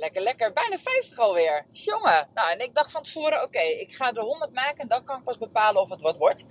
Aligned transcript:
Lekker, 0.00 0.22
lekker. 0.22 0.52
Bijna 0.52 0.78
50 0.78 1.18
alweer. 1.18 1.66
Jongen. 1.70 2.28
Nou, 2.34 2.50
en 2.52 2.60
ik 2.60 2.74
dacht 2.74 2.90
van 2.90 3.02
tevoren, 3.02 3.42
oké, 3.42 3.60
ik 3.60 3.94
ga 3.94 4.12
er 4.12 4.22
100 4.22 4.52
maken 4.52 4.78
en 4.78 4.88
dan 4.88 5.04
kan 5.04 5.18
ik 5.18 5.24
pas 5.24 5.38
bepalen 5.38 5.82
of 5.82 5.90
het 5.90 6.02
wat 6.02 6.16
wordt. 6.16 6.44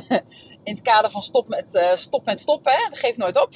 in 0.64 0.74
het 0.74 0.82
kader 0.82 1.10
van 1.10 1.22
stop 1.22 1.48
met, 1.48 1.74
uh, 1.74 1.94
stop 1.94 2.24
met 2.24 2.40
stoppen, 2.40 2.72
hè? 2.72 2.88
dat 2.88 2.98
geeft 2.98 3.18
nooit 3.18 3.40
op. 3.40 3.54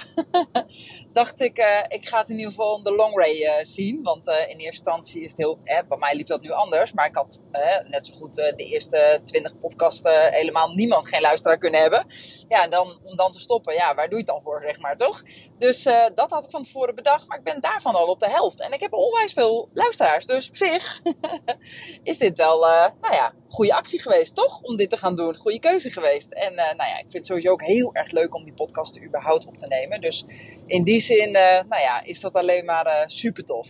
dacht 1.13 1.41
ik, 1.41 1.59
uh, 1.59 1.85
ik 1.89 2.09
ga 2.09 2.19
het 2.19 2.29
in 2.29 2.37
ieder 2.37 2.51
geval 2.51 2.83
de 2.83 2.93
long 2.93 3.17
ray 3.17 3.37
uh, 3.37 3.53
zien. 3.61 4.03
Want 4.03 4.27
in 4.27 4.35
eerste 4.35 4.65
instantie 4.65 5.23
is 5.23 5.31
het 5.31 5.39
heel, 5.39 5.59
bij 5.65 5.99
mij 5.99 6.15
liep 6.15 6.27
dat 6.27 6.41
nu 6.41 6.51
anders. 6.51 6.93
Maar 6.93 7.07
ik 7.07 7.15
had 7.15 7.41
net 7.89 8.07
zo 8.07 8.15
goed 8.15 8.35
de 8.35 8.55
eerste 8.57 9.21
20 9.25 9.59
podcasten 9.59 10.33
helemaal 10.33 10.69
niemand 10.69 11.09
geen 11.09 11.21
luisteraar 11.21 11.59
kunnen 11.59 11.81
hebben. 11.81 12.07
Ja, 12.49 12.63
en 12.63 12.71
dan, 12.71 12.99
om 13.05 13.17
dan 13.17 13.33
te 13.33 13.41
stoppen, 13.41 13.75
ja, 13.75 13.95
waar 13.95 14.09
doe 14.09 14.19
je 14.19 14.25
het 14.25 14.27
dan 14.27 14.43
voor, 14.43 14.63
zeg 14.67 14.79
maar, 14.79 14.97
toch? 14.97 15.23
Dus 15.59 15.83
dat 16.15 16.31
had 16.31 16.45
ik 16.45 16.51
van 16.51 16.63
tevoren 16.63 16.95
bedacht. 16.95 17.27
Maar 17.27 17.39
ik 17.39 17.45
ben 17.45 17.61
daarvan 17.61 17.95
al 17.95 18.07
op 18.07 18.21
de 18.21 18.31
helft. 18.31 18.61
En 18.61 18.73
ik 18.73 18.81
heb 18.81 18.93
onwijs 18.93 19.28
veel 19.33 19.69
luisteraars. 19.73 20.27
Dus 20.27 20.49
op 20.49 20.57
zich 20.57 21.01
is 22.03 22.19
dit 22.19 22.39
wel, 22.39 22.61
nou 23.01 23.15
ja, 23.15 23.33
goede 23.49 23.75
actie 23.75 24.03
geweest, 24.03 24.35
toch? 24.35 24.61
Om 24.61 24.77
dit 24.77 24.91
te 24.91 24.97
gaan 24.97 25.17
doen. 25.17 25.37
Goede 25.37 25.59
keuze 25.59 25.91
geweest. 25.91 26.33
En 26.33 26.55
nou 26.55 26.77
ja, 26.77 26.95
ik 26.95 27.11
vind 27.11 27.13
het 27.13 27.27
sowieso 27.27 27.51
ook 27.51 27.63
heel 27.63 27.95
erg 27.95 28.11
leuk 28.11 28.35
om 28.35 28.45
die 28.45 28.53
podcasten 28.53 29.05
überhaupt 29.05 29.47
op 29.47 29.57
te 29.57 29.67
nemen. 29.67 30.01
Dus 30.01 30.25
in 30.67 30.85
die 30.85 31.01
zin, 31.01 31.29
uh, 31.29 31.61
nou 31.69 31.83
ja, 31.83 32.03
is 32.05 32.21
dat 32.21 32.35
alleen 32.35 32.65
maar 32.65 33.05
super 33.07 33.45
tof. 33.45 33.69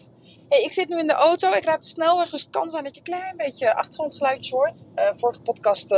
Hey, 0.48 0.62
ik 0.62 0.72
zit 0.72 0.88
nu 0.88 0.98
in 0.98 1.06
de 1.06 1.12
auto. 1.12 1.52
Ik 1.52 1.68
op 1.68 1.82
de 1.82 1.88
snelweg. 1.88 2.30
Dus 2.30 2.42
het 2.42 2.50
kan 2.50 2.70
zijn 2.70 2.84
dat 2.84 2.94
je 2.94 3.00
een 3.00 3.16
klein 3.16 3.36
beetje 3.36 3.74
achtergrondgeluidjes 3.74 4.50
hoort. 4.50 4.86
Vorige 5.16 5.40
podcast 5.40 5.92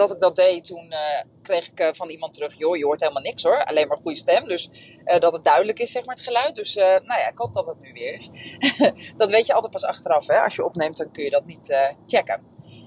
dat 0.00 0.12
ik 0.12 0.20
dat 0.20 0.36
deed, 0.36 0.64
toen 0.64 0.94
kreeg 1.42 1.70
ik 1.70 1.94
van 1.94 2.08
iemand 2.08 2.32
terug... 2.32 2.58
joh, 2.58 2.76
je 2.76 2.84
hoort 2.84 3.00
helemaal 3.00 3.22
niks 3.22 3.42
hoor. 3.42 3.64
Alleen 3.64 3.88
maar 3.88 3.96
goede 3.96 4.16
stem. 4.16 4.48
Dus 4.48 4.70
dat 5.18 5.32
het 5.32 5.44
duidelijk 5.44 5.78
is, 5.78 5.92
zeg 5.92 6.04
maar, 6.04 6.14
het 6.14 6.24
geluid. 6.24 6.54
Dus 6.54 6.74
nou 6.74 7.04
ja, 7.04 7.28
ik 7.28 7.38
hoop 7.38 7.54
dat 7.54 7.66
het 7.66 7.80
nu 7.80 7.92
weer 7.92 8.14
is. 8.14 8.30
dat 9.16 9.30
weet 9.30 9.46
je 9.46 9.54
altijd 9.54 9.72
pas 9.72 9.84
achteraf. 9.84 10.26
Hè? 10.26 10.38
Als 10.38 10.54
je 10.54 10.64
opneemt, 10.64 10.96
dan 10.96 11.10
kun 11.10 11.24
je 11.24 11.30
dat 11.30 11.46
niet 11.46 11.76
checken. 12.06 12.42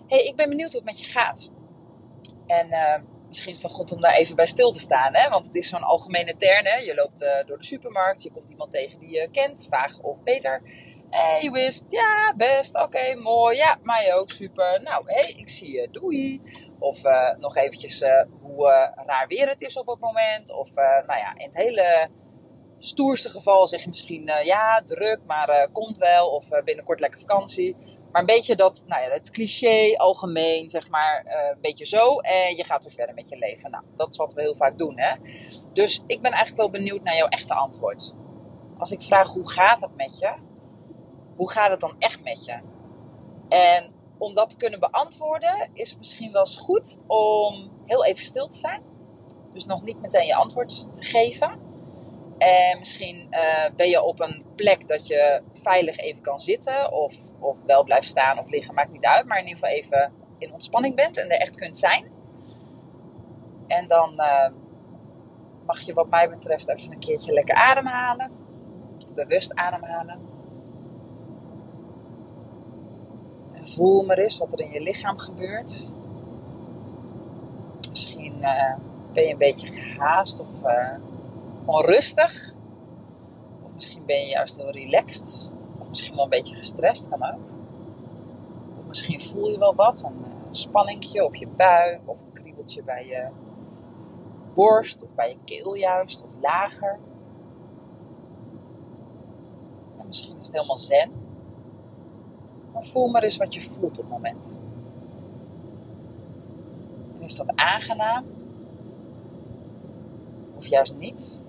hey, 0.08 0.24
ik 0.24 0.36
ben 0.36 0.50
benieuwd 0.50 0.72
hoe 0.72 0.82
het 0.82 0.90
met 0.90 1.00
je 1.00 1.12
gaat. 1.12 1.50
En 2.46 2.70
misschien 3.34 3.54
is 3.54 3.62
het 3.62 3.72
wel 3.72 3.78
goed 3.78 3.92
om 3.92 4.02
daar 4.02 4.14
even 4.14 4.36
bij 4.36 4.46
stil 4.46 4.72
te 4.72 4.80
staan. 4.80 5.16
Hè? 5.16 5.30
Want 5.30 5.46
het 5.46 5.56
is 5.56 5.70
zo'n 5.70 5.84
algemene 5.84 6.36
term. 6.36 6.66
Hè? 6.66 6.76
Je 6.76 6.96
loopt 6.96 7.22
uh, 7.22 7.30
door 7.46 7.58
de 7.58 7.66
supermarkt, 7.66 8.24
je 8.24 8.32
komt 8.32 8.50
iemand 8.50 8.72
tegen 8.72 9.00
die 9.00 9.10
je 9.10 9.30
kent, 9.32 9.66
vaag 9.70 10.00
of 10.00 10.24
beter. 10.24 10.62
Hé, 11.10 11.40
hey, 11.40 11.52
wist, 11.52 11.92
ja, 11.92 12.34
best, 12.38 12.76
oké, 12.76 13.16
mooi, 13.16 13.58
ja, 13.58 13.80
mij 13.84 14.14
ook, 14.14 14.32
super. 14.32 14.82
Nou, 14.82 15.04
hé, 15.06 15.20
hey, 15.20 15.34
ik 15.38 15.50
zie 15.50 15.72
je, 15.72 15.88
doei. 15.92 16.42
Of 16.80 17.06
uh, 17.06 17.36
nog 17.38 17.56
eventjes 17.56 18.02
uh, 18.02 18.24
hoe 18.42 18.92
raar 19.06 19.28
weer 19.28 19.48
het 19.48 19.62
is 19.62 19.78
op 19.78 19.88
het 19.88 20.00
moment. 20.00 20.52
Of, 20.52 20.76
nou 20.76 21.20
ja, 21.20 21.36
in 21.36 21.46
het 21.46 21.56
hele 21.56 22.10
stoerste 22.86 23.30
geval 23.30 23.68
zeg 23.68 23.84
je 23.84 23.90
misschien, 23.90 24.32
ja, 24.44 24.84
druk, 24.86 25.20
maar 25.26 25.70
komt 25.72 25.98
wel. 25.98 26.30
Of 26.30 26.50
binnenkort 26.64 27.00
lekker 27.00 27.20
vakantie. 27.20 27.76
Maar 28.12 28.22
een 28.22 28.28
beetje 28.28 28.56
dat, 28.56 28.84
nou 28.88 29.04
ja, 29.04 29.10
het 29.10 29.30
cliché, 29.30 29.98
algemeen, 29.98 30.70
zeg 30.70 30.90
maar, 30.90 31.26
een 31.54 31.62
beetje 31.62 31.86
zo. 31.86 32.18
En 32.20 32.56
je 32.56 32.64
gaat 32.64 32.84
weer 32.84 32.94
verder 32.94 33.16
met 33.16 33.30
je 33.30 33.38
leven. 33.38 33.72
Nou, 33.72 33.84
dat 33.96 34.10
is 34.10 34.18
wat 34.18 34.34
we 34.34 34.42
heel 34.42 34.56
vaak 34.56 34.78
doen, 34.78 35.00
hè. 35.00 35.16
Dus 35.74 36.04
ik 36.08 36.22
ben 36.22 36.32
eigenlijk 36.32 36.62
wel 36.62 36.82
benieuwd 36.82 37.04
naar 37.04 37.16
jouw 37.16 37.28
echte 37.28 37.54
antwoord. 37.54 38.16
Als 38.78 38.92
ik 38.92 39.02
vraag, 39.02 39.28
hoe 39.28 39.52
gaat 39.52 39.82
het 39.82 39.96
met 39.96 40.20
je? 40.20 40.34
Hoe 41.36 41.52
gaat 41.52 41.70
het 41.70 41.80
dan 41.80 41.96
echt 42.00 42.24
met 42.24 42.46
je? 42.46 42.60
En 43.50 43.94
om 44.18 44.34
dat 44.34 44.50
te 44.50 44.58
kunnen 44.58 44.80
beantwoorden, 44.80 45.70
is 45.74 45.90
het 45.90 46.00
misschien 46.00 46.32
wel 46.32 46.42
eens 46.42 46.58
goed 46.58 47.00
om 47.08 47.72
heel 47.86 48.06
even 48.06 48.24
stil 48.24 48.48
te 48.48 48.58
zijn. 48.58 48.84
Dus 49.52 49.66
nog 49.66 49.84
niet 49.84 50.02
meteen 50.02 50.26
je 50.26 50.36
antwoord 50.36 50.96
te 50.96 51.04
geven. 51.04 51.63
En 52.38 52.80
misschien 52.80 53.28
uh, 53.32 53.76
ben 53.76 53.90
je 53.90 54.02
op 54.02 54.20
een 54.20 54.44
plek 54.56 54.88
dat 54.88 55.08
je 55.08 55.42
veilig 55.54 55.98
even 55.98 56.24
kan 56.24 56.40
zitten. 56.40 56.92
Of, 56.92 57.14
of 57.40 57.64
wel 57.64 57.84
blijft 57.84 58.08
staan 58.08 58.40
of 58.40 58.50
liggen, 58.50 58.74
maakt 58.74 58.92
niet 58.92 59.06
uit. 59.06 59.26
Maar 59.26 59.38
in 59.38 59.48
ieder 59.48 59.60
geval 59.60 59.76
even 59.76 60.14
in 60.38 60.54
ontspanning 60.54 60.96
bent 60.96 61.18
en 61.18 61.30
er 61.30 61.40
echt 61.40 61.56
kunt 61.56 61.78
zijn. 61.78 62.12
En 63.68 63.88
dan 63.88 64.14
uh, 64.18 64.48
mag 65.66 65.80
je 65.80 65.94
wat 65.94 66.10
mij 66.10 66.30
betreft 66.30 66.70
even 66.70 66.92
een 66.92 67.00
keertje 67.00 67.34
lekker 67.34 67.56
ademhalen. 67.56 68.32
Bewust 69.16 69.56
ademhalen. 69.56 70.22
En 73.54 73.68
voel 73.68 74.06
maar 74.06 74.18
eens 74.18 74.38
wat 74.38 74.54
er 74.54 74.60
in 74.60 74.72
je 74.72 74.82
lichaam 74.82 75.18
gebeurt. 75.18 75.94
Misschien 77.90 78.40
ben 79.14 79.24
je 79.24 79.32
een 79.32 79.38
beetje 79.38 79.74
gehaast 79.74 80.42
of 80.42 80.62
onrustig. 81.66 82.56
Of 83.64 83.74
misschien 83.74 84.06
ben 84.06 84.20
je 84.20 84.28
juist 84.28 84.58
heel 84.58 84.72
relaxed. 84.72 85.54
Of 85.80 85.90
misschien 85.90 86.16
wel 86.16 86.24
een 86.24 86.30
beetje 86.30 86.56
gestrest, 86.56 87.10
kan 87.10 87.24
ook. 87.24 87.40
Of 88.80 88.86
misschien 88.88 89.22
voel 89.22 89.50
je 89.50 89.58
wel 89.58 89.76
wat, 89.76 90.04
een 90.04 90.20
uh, 90.20 90.48
spanningje 90.52 91.26
op 91.26 91.36
je 91.36 91.48
buik. 91.48 92.02
Of 92.06 92.22
een 92.22 92.34
kriebeltje 92.34 92.84
bij 92.84 93.08
je 93.08 93.30
borst 94.54 95.04
of 95.04 95.10
bij 95.16 95.30
je 95.30 95.38
keel 95.44 95.74
juist. 95.74 96.24
Of 96.24 96.36
lager. 96.42 97.00
En 100.00 100.08
misschien 100.08 100.40
is 100.40 100.46
het 100.46 100.56
helemaal 100.56 100.78
zen. 100.78 101.12
Maar 102.74 102.84
voel 102.84 103.08
maar 103.08 103.24
eens 103.24 103.38
wat 103.38 103.54
je 103.54 103.62
voelt 103.62 103.98
op 104.00 104.04
het 104.04 104.10
moment. 104.10 104.60
En 107.14 107.22
is 107.22 107.36
dat 107.36 107.56
aangenaam? 107.56 108.26
Of 110.56 110.68
juist 110.68 110.96
niet? 110.96 111.43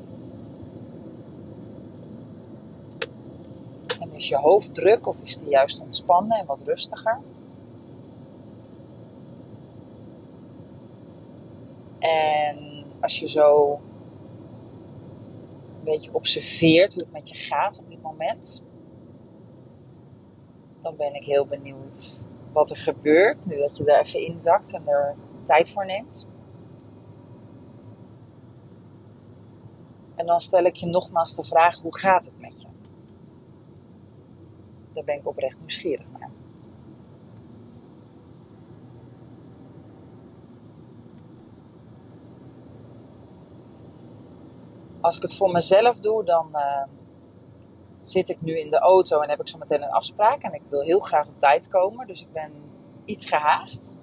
Is 4.15 4.29
je 4.29 4.37
hoofd 4.37 4.75
druk 4.75 5.07
of 5.07 5.23
is 5.23 5.39
die 5.39 5.49
juist 5.49 5.81
ontspannen 5.81 6.39
en 6.39 6.47
wat 6.47 6.63
rustiger? 6.63 7.21
En 11.99 12.85
als 13.01 13.19
je 13.19 13.29
zo 13.29 13.81
een 15.79 15.85
beetje 15.85 16.15
observeert 16.15 16.95
hoe 16.95 17.03
het 17.03 17.13
met 17.13 17.29
je 17.29 17.35
gaat 17.35 17.79
op 17.79 17.89
dit 17.89 18.03
moment, 18.03 18.63
dan 20.81 20.97
ben 20.97 21.15
ik 21.15 21.25
heel 21.25 21.47
benieuwd 21.47 22.27
wat 22.53 22.71
er 22.71 22.77
gebeurt 22.77 23.47
nu 23.47 23.59
dat 23.59 23.77
je 23.77 23.85
er 23.85 24.01
even 24.01 24.21
inzakt 24.21 24.75
en 24.75 24.89
er 24.89 25.15
tijd 25.43 25.71
voor 25.71 25.87
neemt. 25.87 26.27
En 30.15 30.27
dan 30.27 30.41
stel 30.41 30.65
ik 30.65 30.77
je 30.77 30.87
nogmaals 30.87 31.35
de 31.35 31.43
vraag: 31.43 31.81
hoe 31.81 31.99
gaat 31.99 32.25
het 32.25 32.41
met 32.41 32.63
je? 32.63 32.74
Daar 34.95 35.05
ben 35.05 35.17
ik 35.17 35.27
oprecht 35.27 35.59
nieuwsgierig 35.59 36.07
naar. 36.19 36.31
Als 45.01 45.17
ik 45.17 45.23
het 45.23 45.35
voor 45.35 45.51
mezelf 45.51 46.01
doe, 46.01 46.25
dan 46.25 46.49
uh, 46.53 46.83
zit 48.01 48.29
ik 48.29 48.41
nu 48.41 48.59
in 48.59 48.71
de 48.71 48.79
auto 48.79 49.21
en 49.21 49.29
heb 49.29 49.41
ik 49.41 49.49
zo 49.49 49.59
meteen 49.59 49.83
een 49.83 49.91
afspraak. 49.91 50.43
En 50.43 50.53
ik 50.53 50.63
wil 50.69 50.81
heel 50.81 51.01
graag 51.01 51.29
op 51.29 51.39
tijd 51.39 51.69
komen, 51.69 52.07
dus 52.07 52.23
ik 52.23 52.33
ben 52.33 52.53
iets 53.05 53.27
gehaast. 53.27 54.01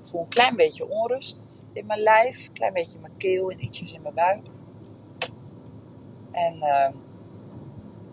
Ik 0.00 0.06
voel 0.06 0.20
een 0.20 0.28
klein 0.28 0.56
beetje 0.56 0.88
onrust 0.88 1.68
in 1.72 1.86
mijn 1.86 2.00
lijf, 2.00 2.46
een 2.46 2.52
klein 2.52 2.72
beetje 2.72 2.94
in 2.94 3.00
mijn 3.00 3.16
keel 3.16 3.50
en 3.50 3.64
ietsjes 3.64 3.92
in 3.92 4.02
mijn 4.02 4.14
buik. 4.14 4.46
En 6.30 6.56
uh, 6.56 6.88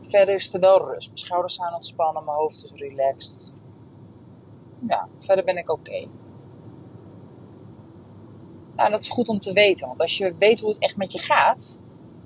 verder 0.09 0.35
is 0.35 0.53
er 0.53 0.59
wel 0.59 0.85
rust. 0.85 1.07
Mijn 1.07 1.19
schouders 1.19 1.55
zijn 1.55 1.73
ontspannen, 1.73 2.23
mijn 2.23 2.37
hoofd 2.37 2.63
is 2.63 2.71
relaxed. 2.71 3.61
Ja, 4.87 5.07
verder 5.19 5.45
ben 5.45 5.57
ik 5.57 5.69
oké. 5.69 5.89
Okay. 5.89 6.09
Nou, 8.75 8.91
dat 8.91 9.01
is 9.01 9.09
goed 9.09 9.27
om 9.27 9.39
te 9.39 9.53
weten, 9.53 9.87
want 9.87 10.01
als 10.01 10.17
je 10.17 10.35
weet 10.37 10.59
hoe 10.59 10.69
het 10.69 10.79
echt 10.79 10.97
met 10.97 11.11
je 11.11 11.19
gaat, 11.19 11.81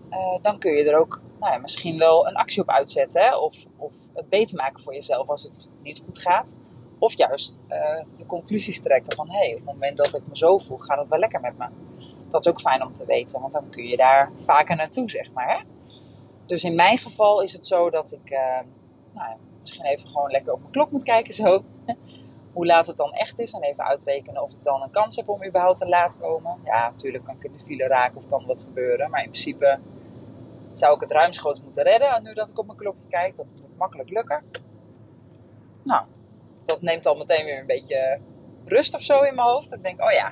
uh, 0.10 0.38
dan 0.42 0.60
kun 0.60 0.72
je 0.72 0.90
er 0.92 1.00
ook 1.00 1.22
nou 1.40 1.54
ja, 1.54 1.58
misschien 1.58 1.98
wel 1.98 2.28
een 2.28 2.36
actie 2.36 2.62
op 2.62 2.70
uitzetten. 2.70 3.22
Hè? 3.22 3.38
Of, 3.38 3.66
of 3.78 3.96
het 4.14 4.30
beter 4.30 4.58
maken 4.58 4.82
voor 4.82 4.94
jezelf 4.94 5.30
als 5.30 5.44
het 5.44 5.72
niet 5.82 6.02
goed 6.06 6.20
gaat. 6.20 6.58
Of 7.00 7.18
juist 7.18 7.60
uh, 7.70 8.00
de 8.18 8.26
conclusies 8.26 8.82
trekken 8.82 9.16
van 9.16 9.30
hé, 9.30 9.38
hey, 9.38 9.50
op 9.50 9.56
het 9.56 9.66
moment 9.66 9.98
dat 9.98 10.16
ik 10.16 10.28
me 10.28 10.38
zo 10.38 10.58
voel, 10.58 10.78
gaat 10.78 11.00
het 11.00 11.10
wel 11.10 11.20
lekker 11.20 11.42
met 11.42 11.58
me. 11.58 11.68
Dat 12.30 12.46
is 12.46 12.52
ook 12.52 12.62
fijn 12.62 12.86
om 12.86 12.94
te 12.94 13.06
weten, 13.06 13.42
want 13.42 13.54
dan 13.54 13.70
kun 13.70 13.84
je 13.84 13.98
daar 13.98 14.32
vaker 14.38 14.76
naartoe, 14.76 15.10
zeg 15.10 15.34
maar. 15.34 15.58
Hè? 15.58 15.64
Dus 16.50 16.64
in 16.64 16.76
mijn 16.76 16.98
geval 16.98 17.42
is 17.42 17.54
het 17.54 17.68
zo 17.68 17.90
dat 17.90 18.12
ik 18.12 18.32
uh, 18.32 18.60
nou, 19.14 19.36
misschien 19.60 19.86
even 19.86 20.08
gewoon 20.08 20.32
lekker 20.32 20.54
op 20.54 20.60
mijn 20.60 20.72
klok 20.72 20.92
moet 20.92 21.04
kijken 21.04 21.34
zo. 21.34 21.64
Hoe 22.54 22.66
laat 22.66 22.88
het 22.88 22.98
dan 22.98 23.12
echt 23.12 23.40
is. 23.40 23.54
En 23.54 23.62
even 23.62 23.84
uitrekenen 23.84 24.42
of 24.42 24.54
ik 24.54 24.64
dan 24.64 24.82
een 24.82 24.92
kans 24.92 25.16
heb 25.16 25.30
om 25.30 25.46
überhaupt 25.46 25.78
te 25.78 25.88
laat 25.88 26.18
komen. 26.18 26.58
Ja, 26.64 26.90
natuurlijk 26.90 27.24
kan 27.24 27.36
ik 27.36 27.44
in 27.44 27.52
de 27.52 27.60
file 27.60 27.88
raken 27.88 28.18
of 28.18 28.26
kan 28.26 28.46
wat 28.46 28.62
gebeuren. 28.62 29.10
Maar 29.10 29.24
in 29.24 29.30
principe 29.30 29.80
zou 30.72 30.96
ik 30.96 31.02
het 31.02 31.12
ruimschoots 31.12 31.62
moeten 31.62 31.84
redden. 31.84 32.24
Nu 32.24 32.34
dat 32.34 32.50
ik 32.50 32.60
op 32.60 32.66
mijn 32.66 32.78
klokje 32.78 33.08
kijk. 33.08 33.36
Dat 33.36 33.46
moet 33.62 33.78
makkelijk 33.78 34.10
lukken. 34.10 34.44
Nou, 35.84 36.06
dat 36.66 36.82
neemt 36.82 37.06
al 37.06 37.16
meteen 37.16 37.46
weer 37.46 37.60
een 37.60 37.66
beetje 37.66 38.20
rust 38.66 38.96
of 38.96 39.02
zo 39.02 39.20
in 39.20 39.36
mijn 39.36 39.48
hoofd. 39.48 39.74
Ik 39.74 39.84
denk, 39.84 40.02
oh 40.02 40.12
ja. 40.12 40.30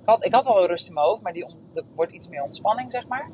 Ik 0.00 0.06
had, 0.06 0.24
ik 0.24 0.32
had 0.32 0.44
wel 0.44 0.62
een 0.62 0.68
rust 0.68 0.88
in 0.88 0.94
mijn 0.94 1.06
hoofd, 1.06 1.22
maar 1.22 1.32
die 1.32 1.44
er 1.74 1.84
wordt 1.94 2.12
iets 2.12 2.28
meer 2.28 2.42
ontspanning, 2.42 2.92
zeg 2.92 3.08
maar. 3.08 3.30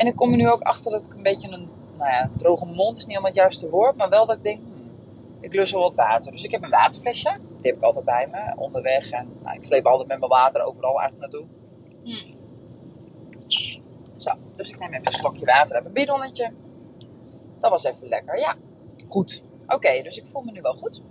En 0.00 0.06
ik 0.06 0.16
kom 0.16 0.30
er 0.30 0.36
nu 0.36 0.50
ook 0.50 0.62
achter 0.62 0.90
dat 0.90 1.06
ik 1.06 1.14
een 1.14 1.22
beetje 1.22 1.48
een 1.48 1.68
nou 1.96 2.10
ja, 2.10 2.30
droge 2.36 2.66
mond 2.66 2.96
is 2.96 3.02
niet 3.02 3.08
helemaal 3.08 3.30
het 3.30 3.40
juiste 3.40 3.70
woord, 3.70 3.96
maar 3.96 4.08
wel 4.08 4.24
dat 4.24 4.36
ik 4.36 4.42
denk, 4.42 4.62
hmm, 4.62 4.90
ik 5.40 5.54
lust 5.54 5.72
wel 5.72 5.82
wat 5.82 5.94
water. 5.94 6.32
Dus 6.32 6.42
ik 6.42 6.50
heb 6.50 6.62
een 6.62 6.70
waterflesje, 6.70 7.32
die 7.32 7.70
heb 7.70 7.76
ik 7.76 7.82
altijd 7.82 8.04
bij 8.04 8.28
me, 8.30 8.52
onderweg. 8.56 9.10
En 9.10 9.28
nou, 9.42 9.56
ik 9.56 9.64
sleep 9.64 9.86
altijd 9.86 10.08
met 10.08 10.18
mijn 10.18 10.30
water 10.30 10.62
overal 10.62 11.00
eigenlijk 11.00 11.20
naartoe. 11.20 11.48
Hmm. 12.02 12.38
Zo, 14.16 14.30
dus 14.56 14.70
ik 14.70 14.78
neem 14.78 14.88
even 14.88 15.06
een 15.06 15.12
slokje 15.12 15.46
water 15.46 15.74
uit 15.74 15.82
mijn 15.82 15.94
bidonnetje. 15.94 16.52
Dat 17.58 17.70
was 17.70 17.84
even 17.84 18.08
lekker, 18.08 18.38
ja. 18.38 18.54
Goed. 19.08 19.42
Oké, 19.66 20.02
dus 20.02 20.16
ik 20.16 20.26
voel 20.26 20.42
me 20.42 20.52
nu 20.52 20.60
wel 20.60 20.74
goed. 20.74 21.02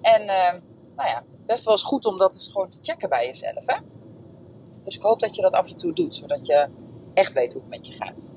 En 0.00 0.22
uh, 0.22 0.52
nou 0.96 1.08
ja, 1.08 1.24
best 1.46 1.64
wel 1.64 1.74
eens 1.74 1.84
goed 1.84 2.04
om 2.04 2.16
dat 2.16 2.32
eens 2.32 2.50
gewoon 2.52 2.68
te 2.68 2.78
checken 2.80 3.08
bij 3.08 3.26
jezelf. 3.26 3.66
Hè? 3.66 3.76
Dus 4.84 4.96
ik 4.96 5.02
hoop 5.02 5.20
dat 5.20 5.36
je 5.36 5.42
dat 5.42 5.52
af 5.52 5.70
en 5.70 5.76
toe 5.76 5.92
doet, 5.92 6.14
zodat 6.14 6.46
je 6.46 6.68
echt 7.14 7.32
weet 7.32 7.52
hoe 7.52 7.62
het 7.62 7.70
met 7.70 7.86
je 7.86 7.92
gaat. 7.92 8.34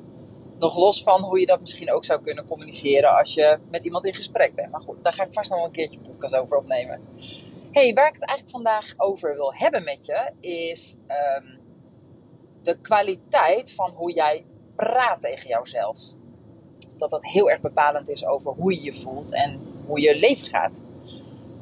Nog 0.60 0.78
los 0.78 1.04
van 1.04 1.24
hoe 1.24 1.40
je 1.40 1.46
dat 1.46 1.60
misschien 1.60 1.92
ook 1.92 2.06
zou 2.06 2.22
kunnen 2.22 2.46
communiceren 2.46 3.18
als 3.18 3.34
je 3.34 3.60
met 3.70 3.86
iemand 3.86 4.06
in 4.06 4.14
gesprek 4.14 4.56
bent. 4.56 4.72
Maar 4.72 4.82
goed, 4.82 5.04
daar 5.04 5.14
ga 5.14 5.24
ik 5.24 5.34
vast 5.34 5.52
nog 5.52 5.66
een 5.66 5.72
keertje 5.72 6.00
podcast 6.00 6.36
over 6.36 6.58
opnemen. 6.58 7.02
hey, 7.72 7.94
waar 7.94 8.08
ik 8.08 8.14
het 8.14 8.26
eigenlijk 8.26 8.50
vandaag 8.50 8.94
over 8.98 9.36
wil 9.36 9.54
hebben 9.54 9.84
met 9.84 10.06
je, 10.06 10.32
is 10.40 10.98
um, 11.08 11.60
de 12.64 12.80
kwaliteit 12.82 13.74
van 13.74 13.92
hoe 13.92 14.14
jij 14.14 14.46
praat 14.76 15.22
tegen 15.22 15.48
jouzelf. 15.48 16.00
Dat 16.98 17.10
dat 17.10 17.26
heel 17.26 17.50
erg 17.50 17.62
bepalend 17.62 18.10
is 18.10 18.26
over 18.26 18.54
hoe 18.54 18.74
je 18.74 18.84
je 18.84 18.94
voelt 18.94 19.34
en 19.34 19.60
hoe 19.86 20.02
je 20.02 20.16
leven 20.16 20.48
gaat. 20.48 20.84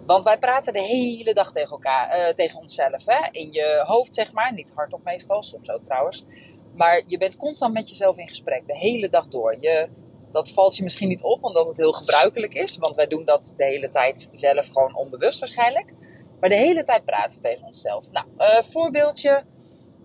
Want 0.06 0.24
wij 0.24 0.38
praten 0.38 0.74
de 0.74 0.82
hele 0.82 1.34
dag 1.34 1.52
tegen 1.52 1.72
elkaar, 1.72 2.20
uh, 2.20 2.34
tegen 2.34 2.60
onszelf. 2.60 3.06
Hè? 3.06 3.30
In 3.32 3.52
je 3.52 3.84
hoofd, 3.86 4.16
zeg 4.16 4.34
maar. 4.34 4.54
Niet 4.54 4.72
hardop 4.76 5.04
meestal, 5.04 5.44
soms 5.44 5.70
ook 5.70 5.84
trouwens. 5.84 6.26
Maar 6.76 7.04
je 7.06 7.18
bent 7.18 7.38
constant 7.38 7.74
met 7.74 7.90
jezelf 7.90 8.18
in 8.18 8.28
gesprek, 8.28 8.68
de 8.68 8.78
hele 8.78 9.10
dag 9.10 9.28
door. 9.28 9.58
Je, 9.60 9.90
dat 10.32 10.50
valt 10.50 10.76
je 10.76 10.84
misschien 10.84 11.08
niet 11.08 11.24
op, 11.24 11.44
omdat 11.44 11.68
het 11.68 11.78
heel 11.78 11.92
gebruikelijk 11.92 12.54
is. 12.54 12.78
Want 12.78 12.96
wij 12.96 13.08
doen 13.08 13.26
dat 13.26 13.54
de 13.58 13.66
hele 13.66 13.90
tijd 13.90 14.30
zelf 14.32 14.68
gewoon 14.68 14.96
onbewust 14.96 15.40
waarschijnlijk. 15.40 15.94
Maar 16.40 16.50
de 16.50 16.56
hele 16.56 16.84
tijd 16.84 17.06
praten 17.06 17.38
we 17.38 17.44
tegen 17.44 17.66
onszelf. 17.66 18.12
Nou, 18.12 18.28
uh, 18.38 18.62
voorbeeldje. 18.62 19.44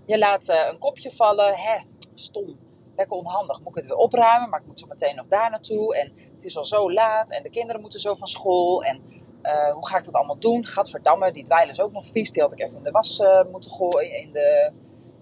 Je 0.07 0.19
laat 0.19 0.49
uh, 0.49 0.67
een 0.71 0.79
kopje 0.79 1.11
vallen. 1.11 1.55
Hè, 1.55 1.79
stom. 2.15 2.59
Lekker 2.97 3.17
onhandig. 3.17 3.59
Moet 3.59 3.69
ik 3.69 3.75
het 3.75 3.87
weer 3.87 3.97
opruimen, 3.97 4.49
maar 4.51 4.61
ik 4.61 4.67
moet 4.67 4.81
zo 4.81 4.87
meteen 4.87 5.17
nog 5.17 5.27
daar 5.27 5.51
naartoe. 5.51 5.97
En 5.97 6.13
het 6.33 6.45
is 6.45 6.57
al 6.57 6.65
zo 6.65 6.93
laat. 6.93 7.31
En 7.31 7.43
de 7.43 7.51
kinderen 7.51 7.81
moeten 7.81 8.01
zo 8.01 8.15
van 8.15 8.27
school. 8.27 8.85
En 8.85 9.03
uh, 9.43 9.73
hoe 9.73 9.89
ga 9.89 9.99
ik 9.99 10.05
dat 10.05 10.15
allemaal 10.15 10.39
doen? 10.39 10.67
Gadverdamme, 10.67 11.33
die 11.33 11.45
dweil 11.45 11.69
is 11.69 11.81
ook 11.81 11.93
nog 11.93 12.07
vies. 12.07 12.31
Die 12.31 12.43
had 12.43 12.53
ik 12.53 12.61
even 12.61 12.77
in 12.77 12.83
de 12.83 12.91
was 12.91 13.23
moeten 13.51 13.71
gooien. 13.71 14.23
In 14.23 14.33
de, 14.33 14.73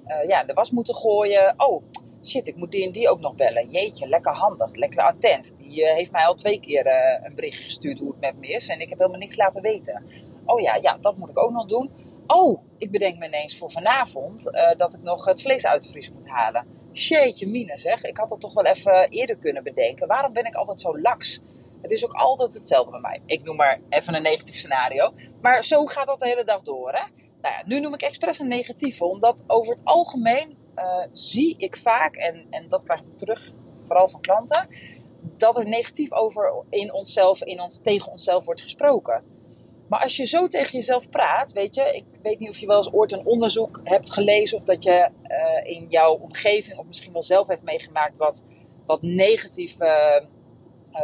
uh, 0.08 0.28
ja, 0.28 0.44
de 0.44 0.52
was 0.52 0.70
moeten 0.70 0.94
gooien. 0.94 1.54
Oh, 1.56 1.82
shit, 2.24 2.46
ik 2.46 2.56
moet 2.56 2.70
die 2.70 2.84
en 2.84 2.92
die 2.92 3.08
ook 3.08 3.20
nog 3.20 3.34
bellen. 3.34 3.68
Jeetje, 3.68 4.08
lekker 4.08 4.32
handig, 4.32 4.74
lekker 4.74 5.02
attent. 5.02 5.58
Die 5.58 5.84
heeft 5.84 6.12
mij 6.12 6.26
al 6.26 6.34
twee 6.34 6.60
keer 6.60 6.86
een 7.22 7.34
bericht 7.34 7.62
gestuurd 7.62 7.98
hoe 7.98 8.10
het 8.10 8.20
met 8.20 8.36
me 8.38 8.46
is. 8.46 8.68
En 8.68 8.80
ik 8.80 8.88
heb 8.88 8.98
helemaal 8.98 9.20
niks 9.20 9.36
laten 9.36 9.62
weten. 9.62 10.02
Oh 10.44 10.60
ja, 10.60 10.74
ja, 10.74 10.98
dat 11.00 11.16
moet 11.16 11.30
ik 11.30 11.38
ook 11.38 11.50
nog 11.50 11.66
doen. 11.66 11.90
Oh, 12.26 12.62
ik 12.78 12.90
bedenk 12.90 13.18
me 13.18 13.26
ineens 13.26 13.58
voor 13.58 13.70
vanavond 13.70 14.50
dat 14.76 14.94
ik 14.94 15.02
nog 15.02 15.24
het 15.24 15.42
vlees 15.42 15.66
uit 15.66 15.82
de 15.82 15.88
vries 15.88 16.10
moet 16.10 16.28
halen. 16.28 16.66
Jeetje 16.92 17.48
mine 17.48 17.78
zeg, 17.78 18.04
ik 18.04 18.16
had 18.16 18.28
dat 18.28 18.40
toch 18.40 18.54
wel 18.54 18.64
even 18.64 19.08
eerder 19.08 19.38
kunnen 19.38 19.62
bedenken. 19.62 20.06
Waarom 20.06 20.32
ben 20.32 20.44
ik 20.44 20.54
altijd 20.54 20.80
zo 20.80 21.00
laks? 21.00 21.40
Het 21.82 21.90
is 21.90 22.04
ook 22.04 22.12
altijd 22.12 22.54
hetzelfde 22.54 22.90
bij 22.90 23.00
mij. 23.00 23.20
Ik 23.26 23.42
noem 23.42 23.56
maar 23.56 23.80
even 23.88 24.14
een 24.14 24.22
negatief 24.22 24.56
scenario. 24.56 25.12
Maar 25.40 25.64
zo 25.64 25.84
gaat 25.84 26.06
dat 26.06 26.20
de 26.20 26.26
hele 26.26 26.44
dag 26.44 26.62
door. 26.62 26.92
Hè? 26.92 27.02
Nou 27.40 27.54
ja, 27.54 27.62
nu 27.66 27.80
noem 27.80 27.94
ik 27.94 28.02
expres 28.02 28.38
een 28.38 28.48
negatieve, 28.48 29.04
omdat 29.04 29.44
over 29.46 29.74
het 29.74 29.84
algemeen 29.84 30.56
uh, 30.76 31.04
zie 31.12 31.56
ik 31.58 31.76
vaak, 31.76 32.16
en, 32.16 32.46
en 32.50 32.68
dat 32.68 32.84
krijg 32.84 33.00
ik 33.00 33.18
terug, 33.18 33.50
vooral 33.74 34.08
van 34.08 34.20
klanten, 34.20 34.68
dat 35.36 35.58
er 35.58 35.68
negatief 35.68 36.12
over 36.12 36.64
in 36.70 36.92
onszelf, 36.92 37.42
in 37.42 37.60
ons, 37.60 37.80
tegen 37.80 38.10
onszelf 38.10 38.44
wordt 38.44 38.60
gesproken. 38.60 39.24
Maar 39.88 40.00
als 40.00 40.16
je 40.16 40.26
zo 40.26 40.46
tegen 40.46 40.72
jezelf 40.72 41.08
praat, 41.08 41.52
weet 41.52 41.74
je, 41.74 41.94
ik 41.94 42.04
weet 42.22 42.38
niet 42.38 42.48
of 42.48 42.58
je 42.58 42.66
wel 42.66 42.76
eens 42.76 42.92
ooit 42.92 43.12
een 43.12 43.26
onderzoek 43.26 43.80
hebt 43.84 44.12
gelezen 44.12 44.58
of 44.58 44.64
dat 44.64 44.82
je 44.82 45.10
uh, 45.28 45.76
in 45.76 45.86
jouw 45.88 46.14
omgeving 46.14 46.78
of 46.78 46.86
misschien 46.86 47.12
wel 47.12 47.22
zelf 47.22 47.48
heeft 47.48 47.62
meegemaakt 47.62 48.16
wat, 48.16 48.44
wat 48.86 49.02
negatief. 49.02 49.80
Uh, 49.80 50.16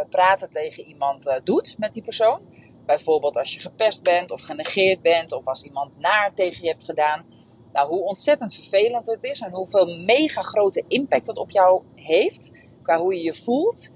praten 0.09 0.51
tegen 0.51 0.85
iemand 0.85 1.41
doet 1.45 1.79
met 1.79 1.93
die 1.93 2.03
persoon. 2.03 2.41
Bijvoorbeeld 2.87 3.37
als 3.37 3.55
je 3.55 3.61
gepest 3.61 4.03
bent 4.03 4.31
of 4.31 4.41
genegeerd 4.41 5.03
bent 5.03 5.33
of 5.33 5.47
als 5.47 5.63
iemand 5.63 5.99
naar 5.99 6.35
tegen 6.35 6.63
je 6.63 6.69
hebt 6.69 6.85
gedaan. 6.85 7.25
Nou, 7.73 7.89
hoe 7.89 8.03
ontzettend 8.03 8.55
vervelend 8.55 9.07
het 9.07 9.25
is 9.25 9.41
en 9.41 9.53
hoeveel 9.53 9.87
mega 9.87 10.43
grote 10.43 10.85
impact 10.89 11.27
dat 11.27 11.37
op 11.37 11.51
jou 11.51 11.83
heeft 11.95 12.71
qua 12.83 12.99
hoe 12.99 13.15
je 13.15 13.23
je 13.23 13.35
voelt. 13.35 13.91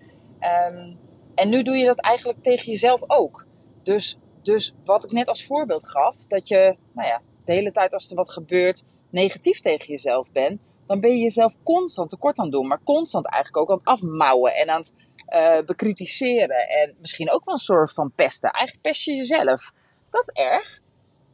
Um, 0.70 0.98
en 1.34 1.48
nu 1.48 1.62
doe 1.62 1.76
je 1.76 1.86
dat 1.86 2.00
eigenlijk 2.00 2.42
tegen 2.42 2.70
jezelf 2.70 3.02
ook. 3.06 3.46
Dus, 3.82 4.16
dus 4.42 4.74
wat 4.84 5.04
ik 5.04 5.10
net 5.10 5.28
als 5.28 5.46
voorbeeld 5.46 5.88
gaf, 5.88 6.26
dat 6.26 6.48
je 6.48 6.76
nou 6.92 7.08
ja, 7.08 7.22
de 7.44 7.52
hele 7.52 7.70
tijd 7.70 7.94
als 7.94 8.10
er 8.10 8.16
wat 8.16 8.30
gebeurt 8.30 8.84
negatief 9.10 9.60
tegen 9.60 9.86
jezelf 9.86 10.32
bent, 10.32 10.60
dan 10.86 11.00
ben 11.00 11.10
je 11.10 11.22
jezelf 11.22 11.56
constant 11.62 12.08
tekort 12.08 12.38
aan 12.38 12.44
het 12.44 12.54
doen, 12.54 12.66
maar 12.66 12.82
constant 12.82 13.26
eigenlijk 13.26 13.62
ook 13.62 13.70
aan 13.70 13.76
het 13.76 13.86
afmouwen 13.86 14.54
en 14.54 14.68
aan 14.68 14.80
het 14.80 14.92
uh, 15.30 15.58
bekritiseren. 15.64 16.68
En 16.68 16.96
misschien 17.00 17.30
ook 17.30 17.44
wel 17.44 17.54
een 17.54 17.60
soort 17.60 17.92
van 17.92 18.12
pesten. 18.14 18.50
Eigenlijk 18.50 18.86
pest 18.86 19.04
je 19.04 19.14
jezelf. 19.14 19.72
Dat 20.10 20.22
is 20.22 20.28
erg. 20.28 20.80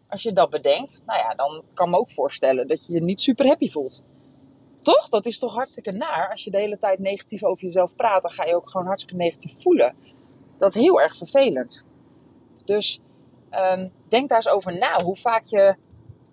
Als 0.08 0.22
je 0.22 0.32
dat 0.32 0.50
bedenkt, 0.50 1.02
nou 1.06 1.18
ja, 1.18 1.34
dan 1.34 1.64
kan 1.74 1.90
me 1.90 1.98
ook 1.98 2.10
voorstellen 2.10 2.68
dat 2.68 2.86
je 2.86 2.92
je 2.92 3.02
niet 3.02 3.20
super 3.20 3.46
happy 3.46 3.68
voelt. 3.68 4.02
Toch? 4.74 5.08
Dat 5.08 5.26
is 5.26 5.38
toch 5.38 5.54
hartstikke 5.54 5.92
naar. 5.92 6.30
Als 6.30 6.44
je 6.44 6.50
de 6.50 6.58
hele 6.58 6.76
tijd 6.76 6.98
negatief 6.98 7.44
over 7.44 7.64
jezelf 7.64 7.96
praat, 7.96 8.22
dan 8.22 8.30
ga 8.30 8.44
je 8.44 8.54
ook 8.54 8.70
gewoon 8.70 8.86
hartstikke 8.86 9.22
negatief 9.22 9.62
voelen. 9.62 9.96
Dat 10.56 10.74
is 10.74 10.82
heel 10.82 11.00
erg 11.00 11.16
vervelend. 11.16 11.86
Dus 12.64 13.00
um, 13.50 13.92
denk 14.08 14.28
daar 14.28 14.38
eens 14.38 14.48
over 14.48 14.78
na 14.78 15.02
hoe 15.02 15.16
vaak 15.16 15.44
je 15.44 15.76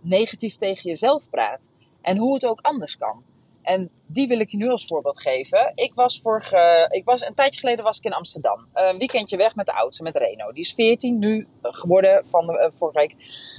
negatief 0.01 0.55
tegen 0.55 0.89
jezelf 0.89 1.29
praat. 1.29 1.71
En 2.01 2.17
hoe 2.17 2.33
het 2.33 2.45
ook 2.45 2.61
anders 2.61 2.97
kan. 2.97 3.23
En 3.71 3.91
die 4.07 4.27
wil 4.27 4.39
ik 4.39 4.49
je 4.49 4.57
nu 4.57 4.69
als 4.69 4.85
voorbeeld 4.85 5.21
geven. 5.21 5.71
Ik 5.75 5.93
was, 5.93 6.21
vorige, 6.21 6.87
ik 6.89 7.05
was 7.05 7.25
een 7.25 7.33
tijdje 7.33 7.59
geleden 7.59 7.83
was 7.83 7.97
ik 7.97 8.03
in 8.03 8.13
Amsterdam. 8.13 8.67
Een 8.73 8.97
weekendje 8.97 9.37
weg 9.37 9.55
met 9.55 9.65
de 9.65 9.73
oudste, 9.73 10.03
met 10.03 10.15
Reno. 10.15 10.51
Die 10.51 10.63
is 10.63 10.73
14 10.73 11.19
nu 11.19 11.47
geworden 11.61 12.25
van 12.25 12.45
de, 12.47 12.53
uh, 12.53 12.77
vorige 12.77 12.99
week. 12.99 13.15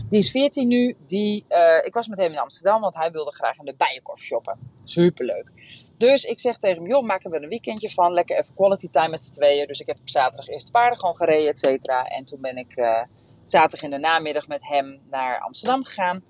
Die 0.08 0.18
is 0.18 0.30
14 0.30 0.68
nu. 0.68 0.96
Die, 1.06 1.44
uh, 1.48 1.84
ik 1.84 1.94
was 1.94 2.08
met 2.08 2.18
hem 2.18 2.32
in 2.32 2.38
Amsterdam, 2.38 2.80
want 2.80 2.96
hij 2.96 3.10
wilde 3.10 3.32
graag 3.32 3.58
in 3.58 3.64
de 3.64 3.74
Bijenkorf 3.76 4.20
shoppen. 4.20 4.58
Superleuk. 4.84 5.50
Dus 5.98 6.24
ik 6.24 6.40
zeg 6.40 6.56
tegen 6.56 6.82
hem, 6.82 6.90
joh, 6.90 7.04
maken 7.04 7.30
we 7.30 7.36
er 7.36 7.42
een 7.42 7.48
weekendje 7.48 7.90
van. 7.90 8.12
Lekker 8.12 8.38
even 8.38 8.54
quality 8.54 8.88
time 8.88 9.08
met 9.08 9.24
z'n 9.24 9.32
tweeën. 9.32 9.66
Dus 9.66 9.80
ik 9.80 9.86
heb 9.86 9.98
op 10.00 10.08
zaterdag 10.08 10.48
eerst 10.48 10.66
de 10.66 10.72
paarden 10.72 10.98
gewoon 10.98 11.16
gereden, 11.16 11.48
et 11.48 11.58
cetera. 11.58 12.04
En 12.04 12.24
toen 12.24 12.40
ben 12.40 12.56
ik 12.56 13.06
zaterdag 13.42 13.82
in 13.82 13.90
de 13.90 13.98
namiddag 13.98 14.48
met 14.48 14.66
hem 14.66 15.00
naar 15.10 15.40
Amsterdam 15.40 15.84
gegaan. 15.84 16.22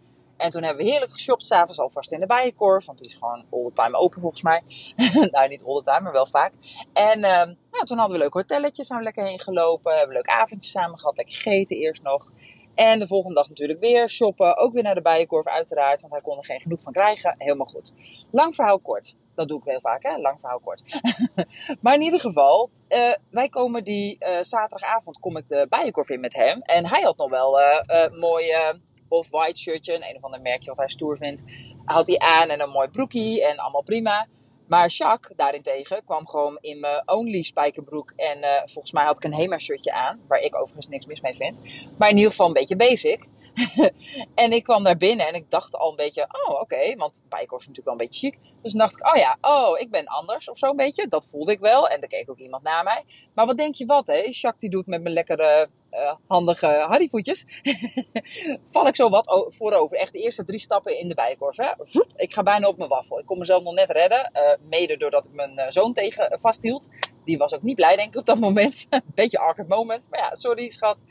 En 0.43 0.51
toen 0.51 0.63
hebben 0.63 0.85
we 0.85 0.91
heerlijk 0.91 1.13
geshopt, 1.13 1.45
s'avonds 1.45 1.79
alvast 1.79 2.13
in 2.13 2.21
de 2.21 2.27
Bijenkorf. 2.27 2.87
Want 2.87 2.99
die 2.99 3.09
is 3.09 3.15
gewoon 3.15 3.45
all 3.51 3.65
the 3.65 3.73
time 3.73 3.97
open 3.97 4.21
volgens 4.21 4.43
mij. 4.43 4.63
nou, 5.31 5.49
niet 5.49 5.65
all 5.65 5.79
the 5.79 5.85
time, 5.85 6.01
maar 6.01 6.13
wel 6.13 6.27
vaak. 6.27 6.53
En 6.93 7.19
uh, 7.19 7.45
nou, 7.71 7.85
toen 7.85 7.99
hadden 7.99 8.17
we 8.17 8.23
leuke 8.23 8.39
hotelletjes, 8.39 8.87
zijn 8.87 8.99
we 8.99 9.05
lekker 9.05 9.25
heen 9.25 9.41
gelopen. 9.41 9.91
Hebben 9.91 10.09
we 10.09 10.15
leuk 10.15 10.37
avondje 10.37 10.71
samen 10.71 10.99
gehad, 10.99 11.17
lekker 11.17 11.35
gegeten 11.35 11.77
eerst 11.77 12.03
nog. 12.03 12.31
En 12.75 12.99
de 12.99 13.07
volgende 13.07 13.35
dag 13.35 13.49
natuurlijk 13.49 13.81
weer 13.81 14.09
shoppen. 14.09 14.57
Ook 14.57 14.73
weer 14.73 14.83
naar 14.83 14.95
de 14.95 15.03
Bijenkorf 15.03 15.47
uiteraard, 15.47 16.01
want 16.01 16.13
hij 16.13 16.23
kon 16.23 16.37
er 16.37 16.45
geen 16.45 16.61
genoeg 16.61 16.83
van 16.83 16.93
krijgen. 16.93 17.35
Helemaal 17.39 17.67
goed. 17.67 17.93
Lang 18.31 18.55
verhaal 18.55 18.81
kort. 18.81 19.15
Dat 19.35 19.49
doe 19.49 19.59
ik 19.59 19.65
heel 19.65 19.81
vaak, 19.81 20.03
hè? 20.03 20.17
Lang 20.17 20.41
verhaal 20.41 20.61
kort. 20.61 21.01
maar 21.83 21.95
in 21.95 22.01
ieder 22.01 22.21
geval, 22.21 22.71
uh, 22.89 23.15
wij 23.31 23.49
komen 23.49 23.85
die 23.85 24.17
uh, 24.19 24.39
zaterdagavond 24.41 25.19
kom 25.19 25.37
ik 25.37 25.49
de 25.49 25.67
Bijenkorf 25.69 26.09
in 26.11 26.21
met 26.21 26.35
hem. 26.35 26.61
En 26.61 26.87
hij 26.87 27.03
had 27.03 27.17
nog 27.17 27.31
wel 27.31 27.61
uh, 27.61 28.09
mooie 28.21 28.79
off-white 29.13 29.59
shirtje, 29.59 29.95
een, 29.95 30.05
een 30.09 30.17
of 30.17 30.23
ander 30.23 30.41
merkje 30.41 30.69
wat 30.69 30.79
hij 30.79 30.89
stoer 30.89 31.17
vindt, 31.17 31.45
had 31.85 32.07
hij 32.07 32.19
aan 32.19 32.49
en 32.49 32.61
een 32.61 32.71
mooi 32.71 32.89
broekie 32.89 33.47
en 33.47 33.57
allemaal 33.57 33.83
prima. 33.85 34.27
Maar 34.69 34.89
Jacques 34.89 35.37
daarentegen 35.37 36.05
kwam 36.05 36.27
gewoon 36.27 36.59
in 36.61 36.81
mijn 36.81 37.03
only 37.09 37.43
spijkerbroek 37.43 38.13
en 38.17 38.39
uh, 38.39 38.49
volgens 38.65 38.93
mij 38.93 39.05
had 39.05 39.17
ik 39.17 39.25
een 39.25 39.35
Hema 39.35 39.59
shirtje 39.59 39.93
aan, 39.93 40.21
waar 40.29 40.41
ik 40.41 40.57
overigens 40.57 40.89
niks 40.89 41.07
mis 41.07 41.21
mee 41.21 41.35
vind. 41.35 41.61
Maar 41.99 42.09
in 42.09 42.17
ieder 42.17 42.31
geval 42.31 42.47
een 42.47 42.53
beetje 42.53 42.77
basic. 42.77 43.29
en 44.35 44.53
ik 44.53 44.65
kwam 44.65 44.83
daar 44.83 44.97
binnen 44.97 45.27
en 45.27 45.35
ik 45.35 45.51
dacht 45.51 45.77
al 45.77 45.91
een 45.91 45.97
beetje, 45.97 46.29
oh 46.47 46.61
oké, 46.61 46.97
want 46.97 47.23
Bijenkorf 47.29 47.61
is 47.61 47.67
natuurlijk 47.67 47.85
wel 47.85 47.93
een 47.93 48.11
beetje 48.11 48.27
chic. 48.27 48.39
Dus 48.63 48.73
dacht 48.73 48.97
ik, 48.99 49.07
oh 49.07 49.17
ja, 49.17 49.39
oh, 49.41 49.79
ik 49.79 49.91
ben 49.91 50.07
anders 50.07 50.51
of 50.51 50.59
zo 50.59 50.71
een 50.71 50.77
beetje. 50.77 51.09
Dat 51.09 51.29
voelde 51.29 51.53
ik 51.53 51.59
wel 51.59 51.89
en 51.89 52.01
er 52.01 52.09
keek 52.09 52.31
ook 52.31 52.39
iemand 52.39 52.63
naar 52.63 52.85
mij. 52.85 53.05
Maar 53.35 53.47
wat 53.47 53.57
denk 53.57 53.75
je 53.75 53.87
wat, 53.87 54.07
hè? 54.07 54.15
Jacques 54.15 54.59
die 54.59 54.71
doet 54.71 54.87
met 54.87 55.03
mijn 55.03 55.15
lekkere, 55.15 55.69
uh, 55.91 56.15
handige 56.27 56.67
harryvoetjes. 56.67 57.63
Val 58.73 58.87
ik 58.87 58.97
zo 58.97 59.09
wat 59.09 59.47
voorover. 59.49 59.97
Echt 59.99 60.13
de 60.13 60.19
eerste 60.19 60.45
drie 60.45 60.61
stappen 60.61 60.99
in 60.99 61.09
de 61.09 61.15
Bijenkorf, 61.15 61.57
hè? 61.57 61.71
Ik 62.17 62.33
ga 62.33 62.43
bijna 62.43 62.69
op 62.69 62.77
mijn 62.77 62.89
waffel. 62.89 63.19
Ik 63.19 63.27
kon 63.27 63.39
mezelf 63.39 63.63
nog 63.63 63.75
net 63.75 63.91
redden, 63.91 64.31
uh, 64.35 64.69
mede 64.69 64.97
doordat 64.97 65.27
ik 65.27 65.33
mijn 65.33 65.73
zoon 65.73 65.93
tegen 65.93 66.39
vasthield. 66.41 66.89
Die 67.25 67.39
was 67.39 67.55
ook 67.55 67.63
niet 67.63 67.77
blij, 67.77 67.97
denk 67.97 68.15
ik, 68.15 68.21
op 68.21 68.27
dat 68.27 68.39
moment. 68.39 68.89
Beetje 69.15 69.39
awkward 69.39 69.69
moment. 69.69 70.07
Maar 70.11 70.21
ja, 70.21 70.35
sorry, 70.35 70.71
schat. 70.71 71.03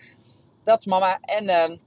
Dat 0.63 0.79
is 0.79 0.85
mama. 0.85 1.19
En, 1.21 1.43
uh, 1.43 1.77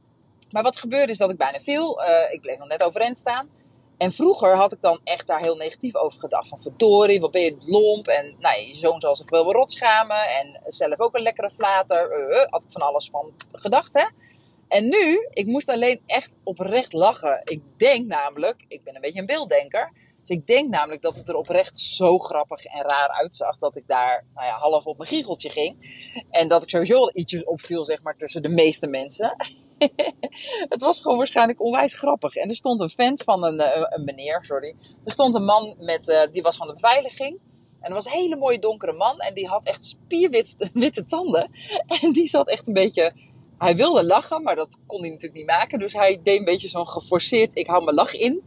maar 0.54 0.62
wat 0.62 0.78
gebeurde 0.78 1.12
is 1.12 1.18
dat 1.18 1.30
ik 1.30 1.36
bijna 1.36 1.60
viel. 1.60 2.00
Uh, 2.02 2.32
ik 2.32 2.40
bleef 2.40 2.58
nog 2.58 2.68
net 2.68 2.82
overeind 2.82 3.16
staan. 3.16 3.48
En 3.96 4.12
vroeger 4.12 4.56
had 4.56 4.72
ik 4.72 4.80
dan 4.80 5.00
echt 5.04 5.26
daar 5.26 5.40
heel 5.40 5.56
negatief 5.56 5.94
over 5.94 6.18
gedacht. 6.18 6.48
Van 6.48 6.60
verdorie, 6.60 7.20
wat 7.20 7.30
ben 7.30 7.42
je 7.42 7.56
lomp. 7.66 8.06
En 8.06 8.36
nou, 8.38 8.60
je 8.60 8.74
zoon 8.74 9.00
zal 9.00 9.16
zich 9.16 9.30
wel 9.30 9.44
weer 9.44 9.54
rotschamen. 9.54 10.28
En 10.28 10.60
zelf 10.66 11.00
ook 11.00 11.16
een 11.16 11.22
lekkere 11.22 11.50
flater. 11.50 12.30
Uh, 12.30 12.44
had 12.50 12.64
ik 12.64 12.70
van 12.70 12.82
alles 12.82 13.10
van 13.10 13.32
gedacht, 13.52 13.94
hè. 13.94 14.04
En 14.68 14.88
nu, 14.88 15.26
ik 15.30 15.46
moest 15.46 15.68
alleen 15.68 16.00
echt 16.06 16.36
oprecht 16.44 16.92
lachen. 16.92 17.40
Ik 17.44 17.62
denk 17.76 18.06
namelijk, 18.06 18.64
ik 18.68 18.84
ben 18.84 18.94
een 18.94 19.00
beetje 19.00 19.20
een 19.20 19.26
beelddenker. 19.26 19.92
Dus 20.20 20.36
ik 20.36 20.46
denk 20.46 20.70
namelijk 20.70 21.02
dat 21.02 21.14
het 21.14 21.28
er 21.28 21.36
oprecht 21.36 21.78
zo 21.78 22.18
grappig 22.18 22.64
en 22.64 22.82
raar 22.82 23.08
uitzag. 23.08 23.58
Dat 23.58 23.76
ik 23.76 23.86
daar 23.86 24.24
nou 24.34 24.46
ja, 24.46 24.58
half 24.58 24.84
op 24.84 24.96
mijn 24.96 25.08
giecheltje 25.08 25.50
ging. 25.50 25.76
En 26.30 26.48
dat 26.48 26.62
ik 26.62 26.70
sowieso 26.70 27.10
ietsjes 27.12 27.44
opviel, 27.44 27.84
zeg 27.84 28.02
maar, 28.02 28.14
tussen 28.14 28.42
de 28.42 28.48
meeste 28.48 28.86
mensen. 28.86 29.36
het 30.74 30.82
was 30.82 31.00
gewoon 31.00 31.16
waarschijnlijk 31.16 31.62
onwijs 31.62 31.94
grappig. 31.94 32.34
En 32.34 32.48
er 32.48 32.56
stond 32.56 32.80
een 32.80 32.90
vent 32.90 33.22
van 33.22 33.44
een, 33.44 33.60
uh, 33.60 33.86
een 33.88 34.04
meneer, 34.04 34.44
sorry. 34.44 34.74
Er 35.04 35.12
stond 35.12 35.34
een 35.34 35.44
man 35.44 35.74
met, 35.78 36.08
uh, 36.08 36.22
die 36.32 36.42
was 36.42 36.56
van 36.56 36.66
de 36.66 36.72
beveiliging. 36.72 37.38
En 37.80 37.92
dat 37.92 38.04
was 38.04 38.12
een 38.12 38.20
hele 38.20 38.36
mooie 38.36 38.58
donkere 38.58 38.92
man. 38.92 39.18
En 39.18 39.34
die 39.34 39.46
had 39.46 39.66
echt 39.66 39.84
spierwitte 39.84 40.70
witte 40.74 41.04
tanden. 41.04 41.50
En 42.02 42.12
die 42.12 42.26
zat 42.26 42.48
echt 42.48 42.66
een 42.66 42.72
beetje 42.72 43.12
hij 43.58 43.76
wilde 43.76 44.04
lachen, 44.04 44.42
maar 44.42 44.56
dat 44.56 44.78
kon 44.86 45.00
hij 45.00 45.10
natuurlijk 45.10 45.38
niet 45.38 45.46
maken. 45.46 45.78
Dus 45.78 45.92
hij 45.92 46.20
deed 46.22 46.38
een 46.38 46.44
beetje 46.44 46.68
zo'n 46.68 46.88
geforceerd, 46.88 47.56
ik 47.56 47.66
hou 47.66 47.84
mijn 47.84 47.96
lach 47.96 48.14
in. 48.14 48.42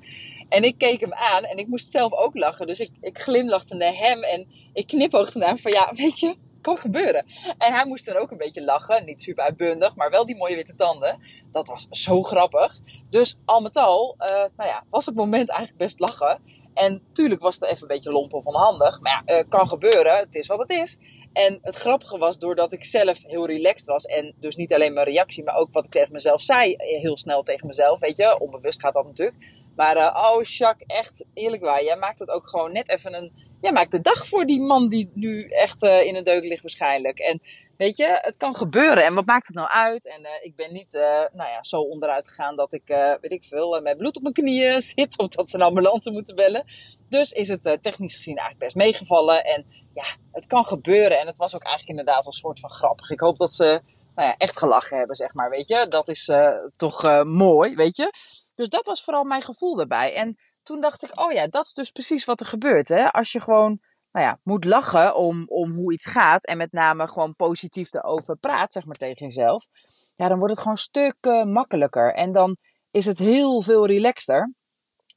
En 0.49 0.63
ik 0.63 0.77
keek 0.77 0.99
hem 0.99 1.13
aan 1.13 1.43
en 1.43 1.57
ik 1.57 1.67
moest 1.67 1.91
zelf 1.91 2.13
ook 2.13 2.35
lachen. 2.35 2.67
Dus 2.67 2.79
ik, 2.79 2.89
ik 3.01 3.19
glimlachte 3.19 3.75
naar 3.75 3.95
hem 3.95 4.23
en 4.23 4.47
ik 4.73 4.87
knipoogde 4.87 5.39
naar 5.39 5.47
hem 5.47 5.57
van 5.57 5.71
ja, 5.71 5.91
weet 5.95 6.19
je, 6.19 6.35
kan 6.67 6.77
gebeuren. 6.77 7.25
En 7.57 7.73
hij 7.73 7.85
moest 7.85 8.05
dan 8.05 8.15
ook 8.15 8.31
een 8.31 8.37
beetje 8.37 8.63
lachen. 8.63 9.05
Niet 9.05 9.21
super 9.21 9.43
uitbundig, 9.43 9.95
maar 9.95 10.09
wel 10.09 10.25
die 10.25 10.35
mooie 10.35 10.55
witte 10.55 10.75
tanden. 10.75 11.19
Dat 11.51 11.67
was 11.67 11.87
zo 11.89 12.23
grappig. 12.23 12.79
Dus 13.09 13.37
al 13.45 13.61
met 13.61 13.75
al, 13.75 14.15
uh, 14.19 14.27
nou 14.29 14.69
ja, 14.69 14.83
was 14.89 15.05
het 15.05 15.15
moment 15.15 15.49
eigenlijk 15.49 15.79
best 15.79 15.99
lachen. 15.99 16.41
En 16.73 17.01
tuurlijk 17.11 17.41
was 17.41 17.55
het 17.55 17.63
even 17.63 17.81
een 17.81 17.87
beetje 17.87 18.11
lomp 18.11 18.33
of 18.33 18.45
onhandig. 18.45 19.01
Maar 19.01 19.23
ja, 19.25 19.37
uh, 19.37 19.43
kan 19.49 19.67
gebeuren. 19.67 20.17
Het 20.17 20.35
is 20.35 20.47
wat 20.47 20.59
het 20.59 20.69
is. 20.69 20.97
En 21.33 21.59
het 21.61 21.75
grappige 21.75 22.17
was, 22.17 22.39
doordat 22.39 22.71
ik 22.71 22.83
zelf 22.83 23.23
heel 23.23 23.47
relaxed 23.47 23.85
was. 23.85 24.05
En 24.05 24.35
dus 24.39 24.55
niet 24.55 24.73
alleen 24.73 24.93
mijn 24.93 25.05
reactie, 25.05 25.43
maar 25.43 25.55
ook 25.55 25.73
wat 25.73 25.85
ik 25.85 25.91
tegen 25.91 26.11
mezelf 26.11 26.41
zei. 26.41 26.73
Eh, 26.73 27.01
heel 27.01 27.17
snel 27.17 27.43
tegen 27.43 27.67
mezelf, 27.67 27.99
weet 27.99 28.17
je. 28.17 28.39
Onbewust 28.39 28.81
gaat 28.81 28.93
dat 28.93 29.05
natuurlijk. 29.05 29.37
Maar 29.75 29.97
oh, 29.97 30.43
Jacques, 30.43 30.97
echt 30.97 31.25
eerlijk 31.33 31.63
waar. 31.63 31.83
Jij 31.83 31.97
maakt 31.97 32.19
het 32.19 32.29
ook 32.29 32.49
gewoon 32.49 32.71
net 32.71 32.89
even 32.89 33.13
een 33.13 33.31
ja, 33.61 33.71
maak 33.71 33.91
de 33.91 34.01
dag 34.01 34.27
voor 34.27 34.45
die 34.45 34.61
man 34.61 34.89
die 34.89 35.11
nu 35.13 35.49
echt 35.49 35.83
uh, 35.83 36.03
in 36.03 36.15
een 36.15 36.23
deuk 36.23 36.43
ligt 36.43 36.61
waarschijnlijk. 36.61 37.19
En 37.19 37.39
weet 37.77 37.97
je, 37.97 38.19
het 38.21 38.37
kan 38.37 38.55
gebeuren. 38.55 39.05
En 39.05 39.13
wat 39.13 39.25
maakt 39.25 39.47
het 39.47 39.55
nou 39.55 39.69
uit? 39.69 40.07
En 40.07 40.21
uh, 40.21 40.29
ik 40.41 40.55
ben 40.55 40.73
niet, 40.73 40.93
uh, 40.93 41.01
nou 41.33 41.49
ja, 41.49 41.63
zo 41.63 41.81
onderuit 41.81 42.27
gegaan 42.27 42.55
dat 42.55 42.73
ik, 42.73 42.87
weet 43.21 43.31
ik 43.31 43.43
veel, 43.43 43.81
met 43.81 43.97
bloed 43.97 44.15
op 44.15 44.21
mijn 44.21 44.33
knieën 44.33 44.81
zit. 44.95 45.17
Of 45.17 45.27
dat 45.27 45.49
ze 45.49 45.55
een 45.55 45.61
ambulance 45.61 46.11
moeten 46.11 46.35
bellen. 46.35 46.63
Dus 47.09 47.31
is 47.31 47.47
het 47.47 47.61
technisch 47.81 48.15
gezien 48.15 48.37
eigenlijk 48.37 48.73
best 48.73 48.85
meegevallen. 48.85 49.43
En 49.43 49.65
ja, 49.93 50.05
het 50.31 50.47
kan 50.47 50.65
gebeuren. 50.65 51.19
En 51.19 51.27
het 51.27 51.37
was 51.37 51.55
ook 51.55 51.63
eigenlijk 51.63 51.99
inderdaad 51.99 52.25
een 52.25 52.31
soort 52.31 52.59
van 52.59 52.69
grappig. 52.69 53.09
Ik 53.09 53.19
hoop 53.19 53.37
dat 53.37 53.51
ze, 53.51 53.81
nou 54.15 54.27
ja, 54.27 54.35
echt 54.37 54.57
gelachen 54.57 54.97
hebben, 54.97 55.15
zeg 55.15 55.33
maar, 55.33 55.49
weet 55.49 55.67
je. 55.67 55.85
Dat 55.89 56.07
is 56.07 56.31
toch 56.75 57.23
mooi, 57.23 57.75
weet 57.75 57.95
je. 57.95 58.11
Dus 58.55 58.69
dat 58.69 58.85
was 58.85 59.03
vooral 59.03 59.23
mijn 59.23 59.41
gevoel 59.41 59.75
daarbij. 59.75 60.13
En 60.13 60.37
toen 60.67 60.81
dacht 60.81 61.03
ik, 61.03 61.19
oh 61.19 61.31
ja, 61.31 61.47
dat 61.47 61.65
is 61.65 61.73
dus 61.73 61.91
precies 61.91 62.25
wat 62.25 62.39
er 62.39 62.45
gebeurt. 62.45 62.87
Hè? 62.87 63.11
Als 63.11 63.31
je 63.31 63.39
gewoon 63.39 63.79
nou 64.11 64.25
ja, 64.25 64.39
moet 64.43 64.65
lachen 64.65 65.15
om, 65.15 65.45
om 65.47 65.73
hoe 65.73 65.93
iets 65.93 66.05
gaat. 66.05 66.45
En 66.45 66.57
met 66.57 66.71
name 66.71 67.07
gewoon 67.07 67.35
positief 67.35 67.93
erover 67.93 68.37
praat, 68.37 68.73
zeg 68.73 68.85
maar, 68.85 68.95
tegen 68.95 69.25
jezelf. 69.25 69.67
Ja, 70.15 70.27
dan 70.27 70.37
wordt 70.37 70.53
het 70.53 70.61
gewoon 70.61 70.77
stuk 70.77 71.15
makkelijker. 71.45 72.13
En 72.13 72.31
dan 72.31 72.57
is 72.91 73.05
het 73.05 73.17
heel 73.17 73.61
veel 73.61 73.85
relaxter. 73.85 74.53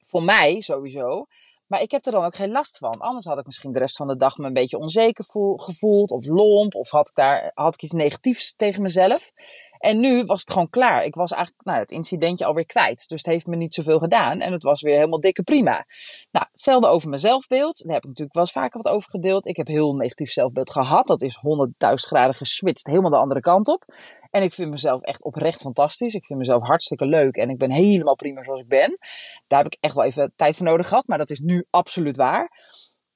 Voor 0.07 0.23
mij 0.23 0.61
sowieso. 0.61 1.27
Maar 1.67 1.83
ik 1.83 1.91
heb 1.91 2.07
er 2.07 2.13
dan 2.13 2.25
ook 2.25 2.35
geen 2.35 2.51
last 2.51 2.79
van. 2.79 2.99
Anders 2.99 3.25
had 3.25 3.39
ik 3.39 3.47
misschien 3.47 3.73
de 3.73 3.79
rest 3.79 3.97
van 3.97 4.09
de 4.09 4.17
dag 4.17 4.37
me 4.37 4.47
een 4.47 4.53
beetje 4.53 4.79
onzeker 4.79 5.25
gevoeld. 5.57 6.11
Of 6.11 6.27
lomp. 6.27 6.75
Of 6.75 6.91
had 6.91 7.09
ik, 7.09 7.15
daar, 7.15 7.51
had 7.55 7.75
ik 7.75 7.83
iets 7.83 7.93
negatiefs 7.93 8.55
tegen 8.55 8.83
mezelf. 8.83 9.33
En 9.81 10.01
nu 10.01 10.25
was 10.25 10.41
het 10.41 10.51
gewoon 10.51 10.71
klaar. 10.71 11.05
Ik 11.05 11.15
was 11.15 11.33
eigenlijk 11.33 11.65
nou, 11.65 11.79
het 11.79 11.91
incidentje 11.91 12.45
alweer 12.45 12.67
kwijt. 12.67 13.09
Dus 13.09 13.23
het 13.23 13.33
heeft 13.33 13.47
me 13.47 13.57
niet 13.57 13.75
zoveel 13.75 13.99
gedaan. 13.99 14.41
En 14.41 14.53
het 14.53 14.63
was 14.63 14.83
weer 14.83 14.95
helemaal 14.95 15.21
dikke 15.21 15.43
prima. 15.43 15.87
Nou, 16.31 16.47
hetzelfde 16.51 16.89
over 16.89 17.09
mijn 17.09 17.21
zelfbeeld. 17.21 17.83
Daar 17.85 17.93
heb 17.95 18.03
ik 18.03 18.09
natuurlijk 18.09 18.35
wel 18.35 18.45
eens 18.45 18.53
vaker 18.53 18.83
wat 18.83 18.93
over 18.93 19.11
gedeeld. 19.11 19.47
Ik 19.47 19.57
heb 19.57 19.67
heel 19.67 19.95
negatief 19.95 20.31
zelfbeeld 20.31 20.71
gehad. 20.71 21.07
Dat 21.07 21.23
is 21.23 21.37
100.000 21.37 21.95
graden 21.95 22.35
geswitcht. 22.35 22.87
Helemaal 22.87 23.11
de 23.11 23.17
andere 23.17 23.41
kant 23.41 23.69
op. 23.69 23.85
En 24.31 24.43
ik 24.43 24.53
vind 24.53 24.71
mezelf 24.71 25.03
echt 25.03 25.25
oprecht 25.25 25.61
fantastisch. 25.61 26.15
Ik 26.15 26.27
vind 26.27 26.39
mezelf 26.39 26.63
hartstikke 26.63 27.07
leuk. 27.07 27.37
En 27.37 27.51
ik 27.51 27.59
ben 27.59 27.71
helemaal 27.71 28.17
prima 28.17 28.43
zoals 28.43 28.61
ik 28.61 28.69
ben. 28.69 28.99
Daar 29.47 29.63
heb 29.63 29.73
ik 29.73 29.79
echt 29.81 29.95
wel 29.95 30.05
even 30.05 30.33
tijd 30.37 30.57
voor 30.57 30.67
nodig 30.67 30.89
gehad. 30.89 31.07
Maar 31.07 31.19
dat 31.19 31.31
is 31.31 31.39
nu 31.39 31.67
absoluut 31.71 32.17
waar 32.17 32.51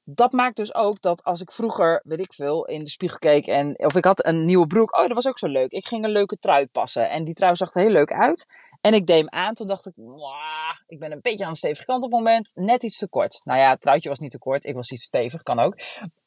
dat 0.04 0.32
maakt 0.32 0.56
dus 0.56 0.74
ook 0.74 1.00
dat 1.00 1.22
als 1.22 1.40
ik 1.40 1.52
vroeger, 1.52 2.02
weet 2.04 2.18
ik 2.18 2.32
veel, 2.32 2.64
in 2.64 2.84
de 2.84 2.90
spiegel 2.90 3.18
keek 3.18 3.46
en 3.46 3.78
of 3.78 3.94
ik 3.94 4.04
had 4.04 4.26
een 4.26 4.44
nieuwe 4.44 4.66
broek, 4.66 4.96
oh, 4.96 5.06
dat 5.06 5.14
was 5.14 5.26
ook 5.26 5.38
zo 5.38 5.46
leuk. 5.46 5.72
Ik 5.72 5.86
ging 5.86 6.04
een 6.04 6.10
leuke 6.10 6.36
trui 6.36 6.66
passen 6.66 7.10
en 7.10 7.24
die 7.24 7.34
trui 7.34 7.56
zag 7.56 7.74
er 7.74 7.82
heel 7.82 7.90
leuk 7.90 8.12
uit. 8.12 8.46
En 8.80 8.94
ik 8.94 9.06
deed 9.06 9.18
hem 9.18 9.28
aan, 9.28 9.54
toen 9.54 9.66
dacht 9.66 9.86
ik, 9.86 9.92
ik 10.86 10.98
ben 10.98 11.12
een 11.12 11.20
beetje 11.22 11.44
aan 11.44 11.52
de 11.52 11.58
stevige 11.58 11.84
kant 11.84 12.04
op 12.04 12.10
het 12.10 12.20
moment, 12.20 12.50
net 12.54 12.82
iets 12.82 12.98
te 12.98 13.08
kort. 13.08 13.40
Nou 13.44 13.58
ja, 13.58 13.70
het 13.70 13.80
truitje 13.80 14.08
was 14.08 14.18
niet 14.18 14.30
te 14.30 14.38
kort, 14.38 14.64
ik 14.64 14.74
was 14.74 14.90
iets 14.90 15.04
stevig, 15.04 15.42
kan 15.42 15.58
ook. 15.58 15.76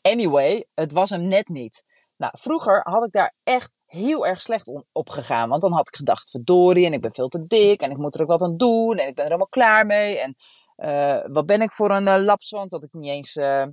Anyway, 0.02 0.66
het 0.74 0.92
was 0.92 1.10
hem 1.10 1.28
net 1.28 1.48
niet. 1.48 1.84
Nou, 2.18 2.34
vroeger 2.38 2.82
had 2.84 3.04
ik 3.04 3.12
daar 3.12 3.34
echt 3.44 3.78
heel 3.86 4.28
erg 4.28 4.42
slecht 4.42 4.72
op 4.92 5.10
gegaan. 5.10 5.50
Want 5.50 5.62
dan 5.62 5.74
had 5.74 5.88
ik 5.88 5.96
gedacht, 5.96 6.30
verdorie, 6.30 6.86
en 6.86 6.94
ik 6.94 7.02
ben 7.02 7.12
veel 7.12 7.28
te 7.28 7.48
dik. 7.48 7.82
En 7.82 7.92
ik 7.92 7.98
moet 7.98 8.16
er 8.16 8.22
ook 8.22 8.28
wat 8.28 8.42
aan 8.42 8.58
doen. 8.58 8.98
En 8.98 9.08
ik 9.08 9.16
ben 9.16 9.24
er 9.24 9.32
helemaal 9.32 9.48
klaar 9.48 9.86
mee. 9.86 10.20
En 10.20 10.36
uh, 10.78 11.26
wat 11.32 11.46
ben 11.46 11.62
ik 11.62 11.72
voor 11.72 11.92
een 11.92 12.08
uh, 12.08 12.66
dat 12.68 12.84
ik 12.84 12.94
niet 12.94 13.10
eens 13.10 13.36
uh, 13.36 13.66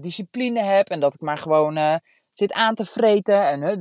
discipline 0.00 0.60
heb 0.60 0.88
en 0.88 1.00
dat 1.00 1.14
ik 1.14 1.20
maar 1.20 1.38
gewoon 1.38 2.00
zit 2.32 2.52
aan 2.52 2.74
te 2.74 2.84
vreten. 2.84 3.48
En 3.48 3.80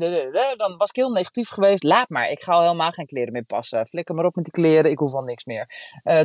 dan 0.57 0.77
was 0.77 0.89
ik 0.89 0.95
heel 0.95 1.11
negatief 1.11 1.49
geweest. 1.49 1.83
Laat 1.83 2.09
maar, 2.09 2.29
ik 2.29 2.41
ga 2.41 2.53
al 2.53 2.61
helemaal 2.61 2.91
geen 2.91 3.05
kleren 3.05 3.31
meer 3.31 3.45
passen. 3.45 3.87
Flikker 3.87 4.15
maar 4.15 4.25
op 4.25 4.35
met 4.35 4.43
die 4.43 4.53
kleren, 4.53 4.91
ik 4.91 4.99
hoef 4.99 5.13
al 5.13 5.21
niks 5.21 5.45
meer. 5.45 5.69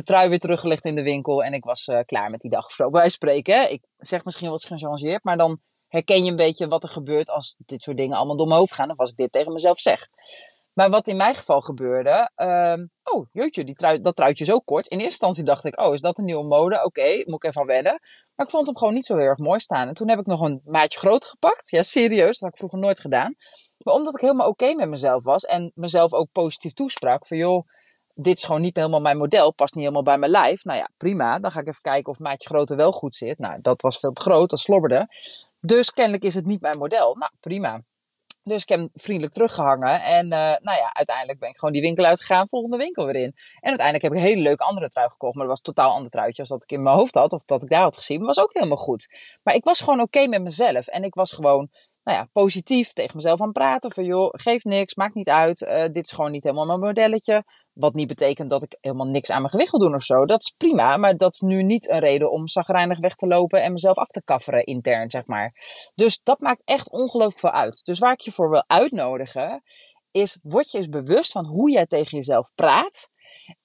trui 0.03 0.29
weer 0.29 0.39
teruggelegd 0.39 0.85
in 0.85 0.95
de 0.95 1.03
winkel 1.03 1.43
en 1.43 1.53
ik 1.53 1.63
was 1.63 1.91
klaar 2.05 2.29
met 2.29 2.39
die 2.39 2.51
dag 2.51 2.71
zo. 2.71 2.89
Bij 2.89 3.09
spreken, 3.09 3.71
ik 3.71 3.83
zeg 3.97 4.23
misschien 4.23 4.49
wat 4.49 4.65
gechangeerd, 4.65 5.23
maar 5.23 5.37
dan 5.37 5.61
herken 5.87 6.23
je 6.23 6.29
een 6.29 6.35
beetje 6.35 6.67
wat 6.67 6.83
er 6.83 6.89
gebeurt 6.89 7.29
als 7.29 7.55
dit 7.65 7.83
soort 7.83 7.97
dingen 7.97 8.17
allemaal 8.17 8.37
door 8.37 8.47
mijn 8.47 8.59
hoofd 8.59 8.73
gaan. 8.73 8.91
Of 8.91 8.97
als 8.97 9.09
ik 9.09 9.17
dit 9.17 9.31
tegen 9.31 9.53
mezelf 9.53 9.79
zeg. 9.79 10.07
Maar 10.75 10.89
wat 10.89 11.07
in 11.07 11.17
mijn 11.17 11.35
geval 11.35 11.61
gebeurde. 11.61 12.31
Um, 12.35 12.89
oh, 13.03 13.27
jeetje, 13.31 13.63
die 13.63 13.75
trui, 13.75 14.01
dat 14.01 14.15
truitje 14.15 14.43
is 14.43 14.51
ook 14.51 14.65
kort. 14.65 14.87
In 14.87 14.97
eerste 14.97 15.11
instantie 15.11 15.43
dacht 15.43 15.65
ik, 15.65 15.79
oh, 15.79 15.93
is 15.93 16.01
dat 16.01 16.17
een 16.17 16.25
nieuwe 16.25 16.47
mode? 16.47 16.83
Oké, 16.83 17.23
moet 17.25 17.43
ik 17.43 17.43
even 17.43 17.61
aan 17.61 17.67
wennen. 17.67 17.99
Maar 18.35 18.45
ik 18.45 18.51
vond 18.51 18.67
hem 18.67 18.77
gewoon 18.77 18.93
niet 18.93 19.05
zo 19.05 19.17
heel 19.17 19.25
erg 19.25 19.37
mooi 19.37 19.59
staan. 19.59 19.87
En 19.87 19.93
toen 19.93 20.09
heb 20.09 20.19
ik 20.19 20.25
nog 20.25 20.41
een 20.41 20.61
maatje 20.65 20.99
groter 20.99 21.29
gepakt. 21.29 21.69
Ja, 21.69 21.81
serieus, 21.81 22.27
dat 22.27 22.39
had 22.39 22.49
ik 22.49 22.57
vroeger 22.57 22.79
nooit 22.79 22.99
gedaan. 22.99 23.35
Maar 23.77 23.93
omdat 23.93 24.13
ik 24.13 24.21
helemaal 24.21 24.47
oké 24.47 24.73
met 24.73 24.89
mezelf 24.89 25.23
was. 25.23 25.43
En 25.43 25.71
mezelf 25.75 26.13
ook 26.13 26.31
positief 26.31 26.73
toesprak. 26.73 27.27
Van 27.27 27.37
joh, 27.37 27.67
dit 28.13 28.37
is 28.37 28.43
gewoon 28.43 28.61
niet 28.61 28.75
helemaal 28.75 29.01
mijn 29.01 29.17
model. 29.17 29.53
Past 29.53 29.73
niet 29.73 29.83
helemaal 29.83 30.03
bij 30.03 30.17
mijn 30.17 30.31
lijf. 30.31 30.63
Nou 30.63 30.79
ja, 30.79 30.89
prima. 30.97 31.39
Dan 31.39 31.51
ga 31.51 31.59
ik 31.59 31.67
even 31.67 31.81
kijken 31.81 32.11
of 32.11 32.19
maatje 32.19 32.49
groter 32.49 32.75
wel 32.75 32.91
goed 32.91 33.15
zit. 33.15 33.39
Nou, 33.39 33.61
dat 33.61 33.81
was 33.81 33.99
veel 33.99 34.13
te 34.13 34.21
groot. 34.21 34.49
Dat 34.49 34.59
slobberde. 34.59 35.07
Dus 35.59 35.91
kennelijk 35.91 36.23
is 36.23 36.35
het 36.35 36.45
niet 36.45 36.61
mijn 36.61 36.77
model. 36.77 37.15
Nou, 37.15 37.31
prima. 37.39 37.81
Dus 38.47 38.61
ik 38.61 38.69
heb 38.69 38.79
hem 38.79 38.89
vriendelijk 38.93 39.33
teruggehangen. 39.33 40.01
En 40.01 40.25
uh, 40.25 40.39
nou 40.39 40.77
ja, 40.77 40.93
uiteindelijk 40.93 41.39
ben 41.39 41.49
ik 41.49 41.57
gewoon 41.57 41.73
die 41.73 41.81
winkel 41.81 42.05
uitgegaan, 42.05 42.47
volgende 42.47 42.77
winkel 42.77 43.05
weer 43.05 43.15
in. 43.15 43.33
En 43.59 43.69
uiteindelijk 43.69 44.01
heb 44.01 44.11
ik 44.11 44.17
een 44.17 44.25
hele 44.25 44.41
leuke 44.41 44.63
andere 44.63 44.87
trui 44.87 45.09
gekocht. 45.09 45.35
Maar 45.35 45.47
dat 45.47 45.57
was 45.57 45.67
een 45.67 45.73
totaal 45.73 45.93
ander 45.95 46.11
truitje 46.11 46.41
als 46.41 46.49
dat 46.49 46.63
ik 46.63 46.71
in 46.71 46.83
mijn 46.83 46.95
hoofd 46.95 47.15
had. 47.15 47.33
Of 47.33 47.43
dat 47.43 47.63
ik 47.63 47.69
daar 47.69 47.81
had 47.81 47.97
gezien. 47.97 48.17
Maar 48.17 48.27
was 48.27 48.39
ook 48.39 48.53
helemaal 48.53 48.77
goed. 48.77 49.07
Maar 49.43 49.55
ik 49.55 49.63
was 49.63 49.81
gewoon 49.81 50.01
oké 50.01 50.27
met 50.27 50.41
mezelf. 50.41 50.87
En 50.87 51.03
ik 51.03 51.13
was 51.13 51.31
gewoon 51.31 51.69
nou 52.05 52.17
ja, 52.17 52.29
positief 52.33 52.93
tegen 52.93 53.15
mezelf 53.15 53.41
aan 53.41 53.51
praten. 53.51 53.91
Van 53.91 54.03
joh, 54.03 54.29
geeft 54.31 54.65
niks, 54.65 54.95
maakt 54.95 55.15
niet 55.15 55.29
uit. 55.29 55.61
Uh, 55.61 55.81
dit 55.83 56.05
is 56.05 56.11
gewoon 56.11 56.31
niet 56.31 56.43
helemaal 56.43 56.65
mijn 56.65 56.79
modelletje. 56.79 57.43
Wat 57.73 57.93
niet 57.93 58.07
betekent 58.07 58.49
dat 58.49 58.63
ik 58.63 58.77
helemaal 58.81 59.07
niks 59.07 59.29
aan 59.29 59.39
mijn 59.39 59.51
gewicht 59.51 59.71
wil 59.71 59.79
doen 59.79 59.95
of 59.95 60.03
zo. 60.03 60.25
Dat 60.25 60.41
is 60.41 60.53
prima, 60.57 60.97
maar 60.97 61.17
dat 61.17 61.33
is 61.33 61.39
nu 61.39 61.63
niet 61.63 61.89
een 61.89 61.99
reden 61.99 62.31
om 62.31 62.47
zagrijnig 62.47 62.99
weg 62.99 63.15
te 63.15 63.27
lopen 63.27 63.63
en 63.63 63.71
mezelf 63.71 63.97
af 63.97 64.07
te 64.07 64.23
kafferen 64.23 64.63
intern, 64.63 65.09
zeg 65.09 65.25
maar. 65.25 65.53
Dus 65.95 66.19
dat 66.23 66.39
maakt 66.39 66.61
echt 66.65 66.91
ongelooflijk 66.91 67.39
veel 67.39 67.51
uit. 67.51 67.81
Dus 67.83 67.99
waar 67.99 68.13
ik 68.13 68.21
je 68.21 68.31
voor 68.31 68.49
wil 68.49 68.63
uitnodigen, 68.67 69.63
is 70.11 70.39
word 70.41 70.71
je 70.71 70.77
eens 70.77 70.89
bewust 70.89 71.31
van 71.31 71.45
hoe 71.45 71.71
jij 71.71 71.85
tegen 71.85 72.17
jezelf 72.17 72.51
praat. 72.55 73.09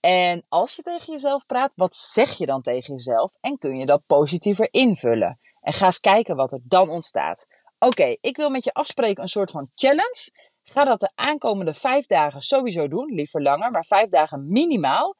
En 0.00 0.44
als 0.49 0.76
je 0.76 0.82
tegen 0.82 1.12
jezelf 1.12 1.47
praat, 1.47 1.75
wat 1.75 1.97
zeg 1.97 2.30
je 2.30 2.47
dan 2.47 2.61
tegen 2.61 2.94
jezelf? 2.94 3.35
En 3.40 3.59
kun 3.59 3.76
je 3.76 3.87
dat 3.87 4.06
positiever 4.06 4.68
invullen? 4.70 5.38
En 5.61 5.73
ga 5.73 5.85
eens 5.85 6.00
kijken 6.00 6.37
wat 6.37 6.52
er 6.52 6.61
dan 6.62 6.88
ontstaat. 6.88 7.47
Oké, 7.87 8.17
ik 8.21 8.37
wil 8.37 8.51
met 8.51 8.65
je 8.65 8.73
afspreken 8.73 9.23
een 9.23 9.29
soort 9.29 9.51
van 9.51 9.71
challenge. 9.75 10.31
Ga 10.63 10.81
dat 10.81 11.01
de 11.01 11.11
aankomende 11.15 11.75
vijf 11.75 12.07
dagen 12.07 12.41
sowieso 12.41 12.89
doen. 12.89 13.15
Liever 13.15 13.43
langer, 13.43 13.71
maar 13.71 13.85
vijf 13.85 14.09
dagen 14.09 14.47
minimaal. 14.49 15.17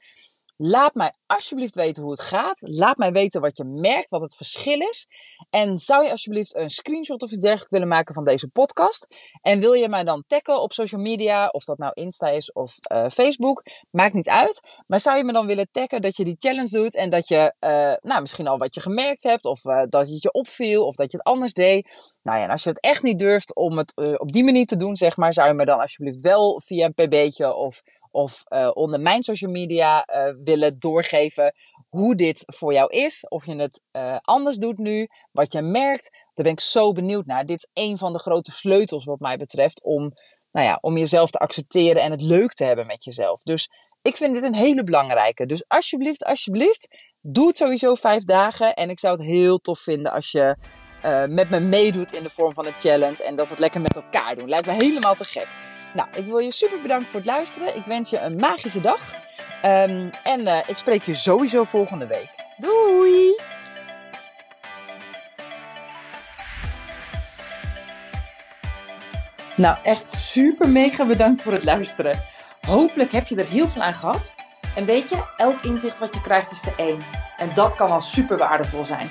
Laat 0.63 0.95
mij 0.95 1.15
alsjeblieft 1.27 1.75
weten 1.75 2.03
hoe 2.03 2.13
het 2.13 2.21
gaat. 2.21 2.61
Laat 2.61 2.99
mij 2.99 3.13
weten 3.13 3.41
wat 3.41 3.57
je 3.57 3.65
merkt, 3.65 4.11
wat 4.11 4.21
het 4.21 4.37
verschil 4.37 4.81
is. 4.81 5.07
En 5.51 5.79
zou 5.79 6.05
je 6.05 6.11
alsjeblieft 6.11 6.55
een 6.55 6.71
screenshot 6.71 7.23
of 7.23 7.31
iets 7.31 7.41
dergelijks 7.41 7.71
willen 7.71 7.89
maken 7.89 8.15
van 8.15 8.25
deze 8.25 8.49
podcast? 8.49 9.07
En 9.43 9.61
wil 9.61 9.73
je 9.73 9.89
mij 9.89 10.05
dan 10.05 10.25
taggen 10.27 10.63
op 10.63 10.73
social 10.73 11.01
media, 11.01 11.49
of 11.49 11.65
dat 11.65 11.79
nou 11.79 11.93
Insta 11.95 12.29
is 12.29 12.53
of 12.53 12.77
uh, 12.93 13.09
Facebook, 13.09 13.63
maakt 13.91 14.15
niet 14.15 14.29
uit. 14.29 14.61
Maar 14.87 15.01
zou 15.01 15.17
je 15.17 15.25
me 15.25 15.33
dan 15.33 15.47
willen 15.47 15.69
taggen 15.71 16.03
dat 16.03 16.17
je 16.17 16.25
die 16.25 16.37
challenge 16.39 16.71
doet 16.71 16.97
en 16.97 17.11
dat 17.11 17.29
je 17.29 17.55
uh, 17.61 18.11
nou, 18.11 18.21
misschien 18.21 18.47
al 18.47 18.59
wat 18.59 18.75
je 18.75 18.81
gemerkt 18.81 19.23
hebt, 19.23 19.45
of 19.45 19.65
uh, 19.65 19.83
dat 19.89 20.09
het 20.09 20.23
je 20.23 20.33
opviel, 20.33 20.87
of 20.87 20.95
dat 20.95 21.11
je 21.11 21.17
het 21.17 21.27
anders 21.27 21.53
deed? 21.53 22.13
Nou 22.23 22.39
ja, 22.39 22.45
en 22.45 22.51
als 22.51 22.63
je 22.63 22.69
het 22.69 22.81
echt 22.81 23.03
niet 23.03 23.19
durft 23.19 23.55
om 23.55 23.79
het 23.79 23.97
op 24.19 24.33
die 24.33 24.45
manier 24.45 24.67
te 24.67 24.77
doen, 24.77 24.97
zeg 24.97 25.17
maar, 25.17 25.33
zou 25.33 25.49
je 25.49 25.55
me 25.55 25.65
dan 25.65 25.81
alsjeblieft 25.81 26.21
wel 26.21 26.61
via 26.61 26.85
een 26.87 26.95
pb'tje 26.95 27.55
of 27.55 27.83
of 28.11 28.43
uh, 28.49 28.71
onder 28.75 29.01
mijn 29.01 29.23
social 29.23 29.51
media 29.51 30.07
uh, 30.07 30.35
willen 30.45 30.79
doorgeven 30.79 31.55
hoe 31.89 32.15
dit 32.15 32.43
voor 32.47 32.73
jou 32.73 32.91
is. 32.91 33.29
Of 33.29 33.47
je 33.47 33.57
het 33.57 33.83
anders 34.21 34.57
doet 34.57 34.79
nu, 34.79 35.09
wat 35.33 35.53
je 35.53 35.63
merkt. 35.63 36.11
Daar 36.35 36.45
ben 36.45 36.53
ik 36.53 36.61
zo 36.61 36.93
benieuwd 36.93 37.27
naar. 37.27 37.47
Dit 37.47 37.69
is 37.73 37.85
een 37.85 37.99
van 37.99 38.13
de 38.13 38.19
grote 38.19 38.51
sleutels 38.51 39.05
wat 39.05 39.21
mij 39.21 39.37
betreft 39.37 39.83
om, 39.83 40.13
nou 40.53 40.67
ja, 40.67 40.79
om 40.81 40.97
jezelf 40.97 41.31
te 41.31 41.39
accepteren 41.39 42.03
en 42.03 42.11
het 42.11 42.23
leuk 42.23 42.53
te 42.53 42.65
hebben 42.65 42.87
met 42.87 43.05
jezelf. 43.05 43.43
Dus 43.43 43.69
ik 44.03 44.17
vind 44.17 44.35
dit 44.35 44.45
een 44.45 44.55
hele 44.55 44.85
belangrijke. 44.85 45.47
Dus 45.47 45.65
alsjeblieft, 45.69 46.25
alsjeblieft, 46.25 46.89
doe 47.21 47.47
het 47.47 47.57
sowieso 47.57 47.95
vijf 47.95 48.25
dagen. 48.25 48.75
En 48.75 48.91
ik 48.91 48.99
zou 48.99 49.17
het 49.17 49.27
heel 49.27 49.59
tof 49.59 49.79
vinden 49.79 50.13
als 50.13 50.31
je 50.31 50.57
met 51.29 51.51
me 51.51 51.61
meedoet 51.61 52.13
in 52.13 52.23
de 52.23 52.31
vorm 52.31 52.55
van 52.55 52.67
een 52.67 52.75
challenge. 52.79 53.25
En 53.25 53.37
dat 53.37 53.45
we 53.45 53.51
het 53.51 53.61
lekker 53.61 53.81
met 53.81 53.97
elkaar 53.97 54.35
doen. 54.35 54.49
Lijkt 54.49 54.67
me 54.67 54.73
helemaal 54.73 55.15
te 55.15 55.25
gek. 55.25 55.49
Nou, 55.95 56.09
ik 56.15 56.27
wil 56.27 56.39
je 56.39 56.53
super 56.53 56.83
bedanken 56.83 57.09
voor 57.09 57.21
het 57.21 57.29
luisteren. 57.29 57.77
Ik 57.77 57.85
wens 57.85 58.11
je 58.11 58.19
een 58.19 58.37
magische 58.37 58.81
dag. 58.81 59.15
Um, 59.65 60.11
en 60.23 60.41
uh, 60.41 60.59
ik 60.67 60.77
spreek 60.77 61.03
je 61.03 61.15
sowieso 61.15 61.65
volgende 61.65 62.07
week. 62.07 62.31
Doei! 62.57 63.41
Nou, 69.55 69.77
echt 69.83 70.09
super 70.09 70.69
mega 70.69 71.07
bedankt 71.07 71.43
voor 71.43 71.53
het 71.53 71.65
luisteren. 71.65 72.23
Hopelijk 72.67 73.13
heb 73.13 73.27
je 73.27 73.37
er 73.37 73.49
heel 73.49 73.69
veel 73.69 73.83
aan 73.83 73.95
gehad. 73.95 74.35
En 74.75 74.85
weet 74.85 75.09
je, 75.09 75.25
elk 75.37 75.61
inzicht 75.61 75.99
wat 75.99 76.15
je 76.15 76.21
krijgt 76.21 76.53
is 76.53 76.67
er 76.67 76.75
één. 76.77 77.03
En 77.37 77.51
dat 77.55 77.75
kan 77.75 77.91
al 77.91 78.01
super 78.01 78.37
waardevol 78.37 78.85
zijn. 78.85 79.11